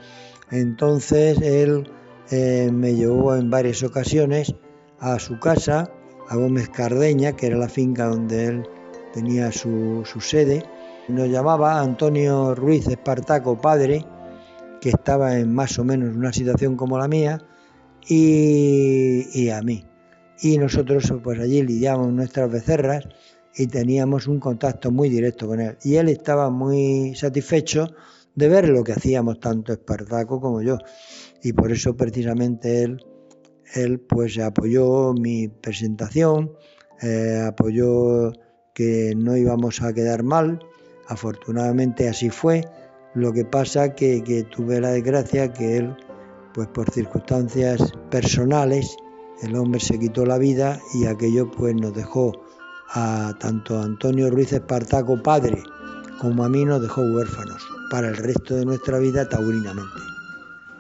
[0.50, 1.92] entonces él
[2.32, 4.56] eh, me llevó en varias ocasiones
[5.00, 5.92] a su casa,
[6.32, 8.64] a Gómez Cardeña, que era la finca donde él
[9.14, 10.64] tenía su, su sede.
[11.10, 14.06] Nos llamaba Antonio Ruiz Espartaco, padre,
[14.80, 17.40] que estaba en más o menos una situación como la mía,
[18.08, 19.86] y, y a mí.
[20.40, 23.04] Y nosotros pues allí lidiábamos nuestras becerras
[23.54, 25.78] y teníamos un contacto muy directo con él.
[25.84, 27.94] Y él estaba muy satisfecho
[28.36, 30.78] de ver lo que hacíamos tanto Espartaco como yo.
[31.44, 33.06] Y por eso precisamente él,
[33.74, 36.52] él pues apoyó mi presentación,
[37.02, 38.34] eh, apoyó
[38.74, 40.60] que no íbamos a quedar mal.
[41.08, 42.66] Afortunadamente así fue.
[43.14, 45.96] Lo que pasa que, que tuve la desgracia que él,
[46.54, 48.96] pues por circunstancias personales,
[49.42, 52.32] el hombre se quitó la vida y aquello pues nos dejó
[52.94, 55.64] a tanto Antonio Ruiz Espartaco padre
[56.20, 60.02] como a mí nos dejó huérfanos para el resto de nuestra vida taurinamente.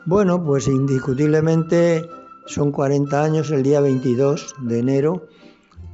[0.05, 2.07] Bueno, pues indiscutiblemente
[2.45, 5.27] son 40 años el día 22 de enero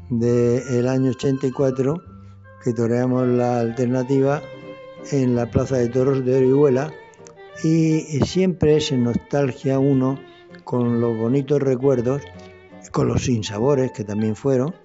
[0.10, 2.02] del año 84
[2.64, 4.41] que toreamos la alternativa
[5.12, 6.91] en la Plaza de Toros de Orihuela.
[7.64, 10.20] Y siempre se nostalgia uno
[10.64, 12.22] con los bonitos recuerdos,
[12.91, 14.76] con los sinsabores que también fueron,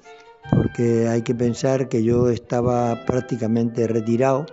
[0.50, 4.46] porque hay que pensar que yo estaba prácticamente retirado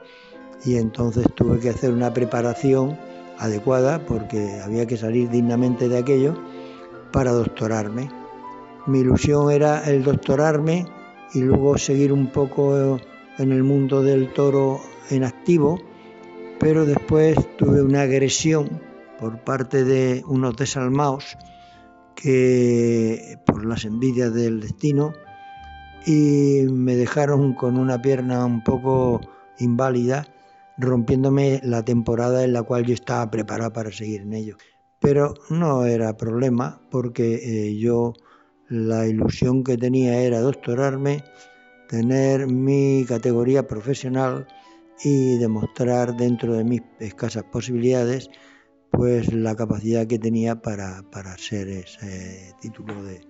[0.66, 2.98] y entonces tuve que hacer una preparación
[3.38, 6.38] adecuada porque había que salir dignamente de aquello
[7.12, 8.10] para doctorarme.
[8.88, 10.86] Mi ilusión era el doctorarme
[11.34, 13.00] y luego seguir un poco
[13.38, 14.80] en el mundo del toro
[15.10, 15.80] en activo,
[16.60, 18.82] pero después tuve una agresión
[19.20, 21.38] por parte de unos desalmados
[22.16, 25.14] que por las envidias del destino
[26.06, 29.22] y me dejaron con una pierna un poco
[29.60, 30.26] inválida,
[30.78, 34.58] rompiéndome la temporada en la cual yo estaba preparado para seguir en ello.
[35.00, 38.14] Pero no era problema porque eh, yo
[38.68, 41.24] la ilusión que tenía era doctorarme,
[41.88, 44.48] tener mi categoría profesional
[45.04, 48.30] y demostrar dentro de mis escasas posibilidades
[48.92, 53.22] pues la capacidad que tenía para, para ser ese título de,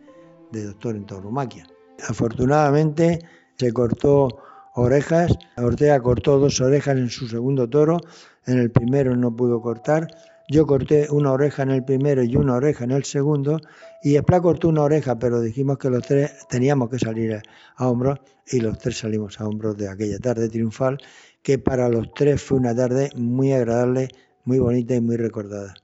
[0.52, 1.68] de doctor en tauromaquia.
[2.08, 3.20] Afortunadamente
[3.58, 4.30] se cortó
[4.76, 8.00] orejas, Ortega cortó dos orejas en su segundo toro,
[8.46, 10.08] en el primero no pudo cortar,
[10.50, 13.62] yo corté una oreja en el primero y una oreja en el segundo,
[14.02, 17.42] y Esplá cortó una oreja, pero dijimos que los tres teníamos que salir
[17.76, 20.98] a hombros, y los tres salimos a hombros de aquella tarde triunfal,
[21.44, 24.10] que para los tres fue una tarde muy agradable,
[24.44, 25.76] muy bonita y muy recordada.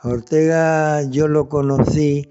[0.00, 2.28] A Ortega yo lo conocí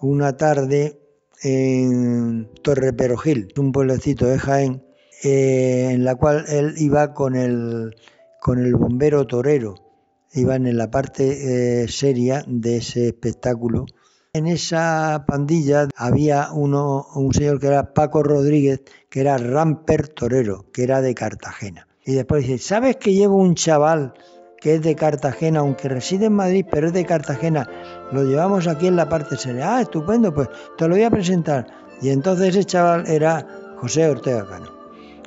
[0.00, 0.98] una tarde
[1.42, 4.82] en Torre Perojil, un pueblecito de Jaén,
[5.22, 7.94] eh, en la cual él iba con el,
[8.40, 9.87] con el bombero torero,
[10.32, 13.86] iban en la parte eh, seria de ese espectáculo.
[14.32, 20.66] En esa pandilla había uno, un señor que era Paco Rodríguez, que era ramper torero,
[20.72, 21.88] que era de Cartagena.
[22.04, 24.14] Y después dice, ¿sabes que llevo un chaval
[24.60, 27.68] que es de Cartagena, aunque reside en Madrid, pero es de Cartagena?
[28.12, 29.76] Lo llevamos aquí en la parte seria.
[29.76, 31.66] Ah, estupendo, pues te lo voy a presentar.
[32.00, 34.70] Y entonces ese chaval era José Ortega Cano.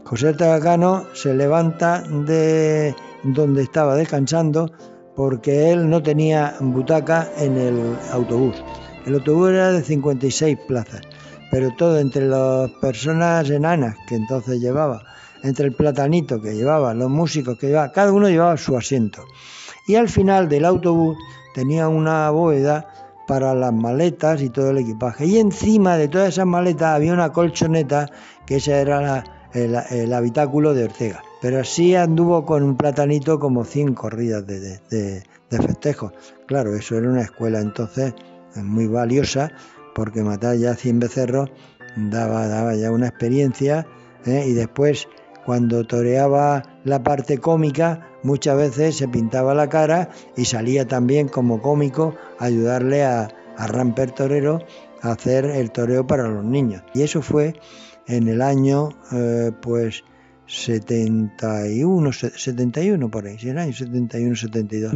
[0.06, 4.72] José Ortega Cano se levanta de donde estaba descansando
[5.22, 8.56] porque él no tenía butaca en el autobús.
[9.06, 11.02] El autobús era de 56 plazas,
[11.52, 15.04] pero todo entre las personas enanas que entonces llevaba,
[15.44, 19.24] entre el platanito que llevaba, los músicos que llevaba, cada uno llevaba su asiento.
[19.88, 21.16] Y al final del autobús
[21.54, 22.88] tenía una bóveda
[23.28, 25.28] para las maletas y todo el equipaje.
[25.28, 28.10] Y encima de todas esas maletas había una colchoneta,
[28.48, 31.22] que esa era el habitáculo de Ortega.
[31.42, 36.14] Pero así anduvo con un platanito como 100 corridas de, de, de- de festejo.
[36.48, 38.14] Claro, eso era una escuela entonces
[38.56, 39.52] muy valiosa,
[39.94, 41.52] porque matar ya 100 becerros
[41.98, 43.86] daba, daba ya una experiencia.
[44.26, 44.46] ¿eh?
[44.48, 45.08] Y después,
[45.46, 51.62] cuando toreaba la parte cómica, muchas veces se pintaba la cara y salía también como
[51.62, 53.28] cómico ayudarle a,
[53.58, 54.60] a Ramper Torero
[55.02, 56.84] a hacer el toreo para los niños.
[56.94, 57.56] Y eso fue
[58.08, 60.04] en el año, eh, pues,
[60.52, 64.94] 71, se- 71 por ahí, sí, el año 71, 72.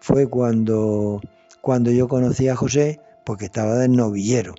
[0.00, 1.20] Fue cuando,
[1.60, 4.54] cuando yo conocí a José, porque estaba de novillero.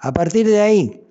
[0.00, 1.02] A partir de ahí,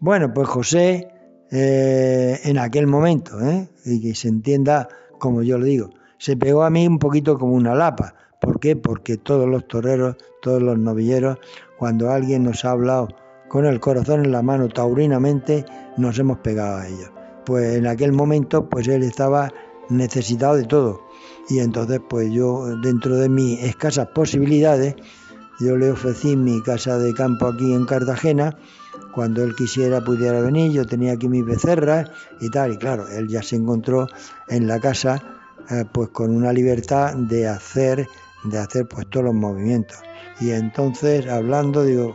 [0.00, 1.08] bueno, pues José,
[1.50, 3.68] eh, en aquel momento, ¿eh?
[3.84, 7.54] y que se entienda como yo lo digo, se pegó a mí un poquito como
[7.54, 8.14] una lapa.
[8.40, 8.76] ¿Por qué?
[8.76, 11.38] Porque todos los toreros, todos los novilleros,
[11.78, 13.08] cuando alguien nos ha hablado
[13.48, 15.64] con el corazón en la mano taurinamente,
[15.96, 17.10] nos hemos pegado a ellos.
[17.48, 19.50] Pues en aquel momento, pues él estaba
[19.88, 21.00] necesitado de todo.
[21.48, 24.96] Y entonces, pues yo, dentro de mis escasas posibilidades,
[25.58, 28.58] yo le ofrecí mi casa de campo aquí en Cartagena.
[29.14, 32.74] Cuando él quisiera pudiera venir, yo tenía aquí mis becerras y tal.
[32.74, 34.08] Y claro, él ya se encontró
[34.48, 35.22] en la casa
[35.70, 38.06] eh, pues con una libertad de hacer,
[38.44, 39.96] de hacer pues todos los movimientos.
[40.38, 42.14] Y entonces hablando digo,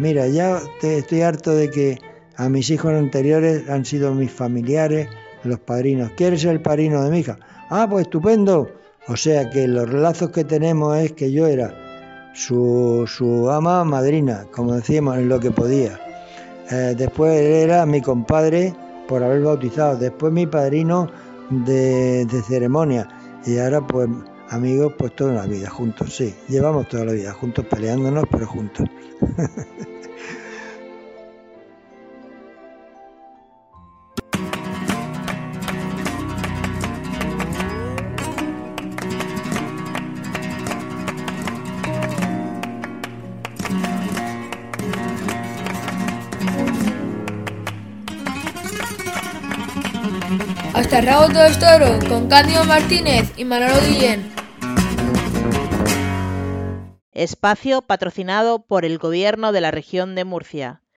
[0.00, 2.00] mira, ya te- estoy harto de que
[2.36, 5.08] a mis hijos anteriores han sido mis familiares,
[5.44, 6.10] los padrinos.
[6.16, 7.38] ¿Quieres ser el padrino de mi hija?
[7.70, 8.70] Ah, pues estupendo.
[9.06, 11.74] O sea que los lazos que tenemos es que yo era
[12.34, 13.06] su,
[13.50, 16.00] ama madrina, como decíamos, en lo que podía.
[16.70, 18.74] Eh, después era mi compadre
[19.06, 21.10] por haber bautizado, después mi padrino
[21.50, 23.06] de, de ceremonia
[23.44, 24.08] y ahora pues
[24.48, 28.88] amigos pues toda la vida juntos, sí, llevamos toda la vida juntos peleándonos pero juntos.
[51.04, 54.32] Hasta el rabo todo es toro, con Cándido Martínez y Manolo Guillén.
[57.12, 60.80] Espacio patrocinado por el Gobierno de la Región de Murcia.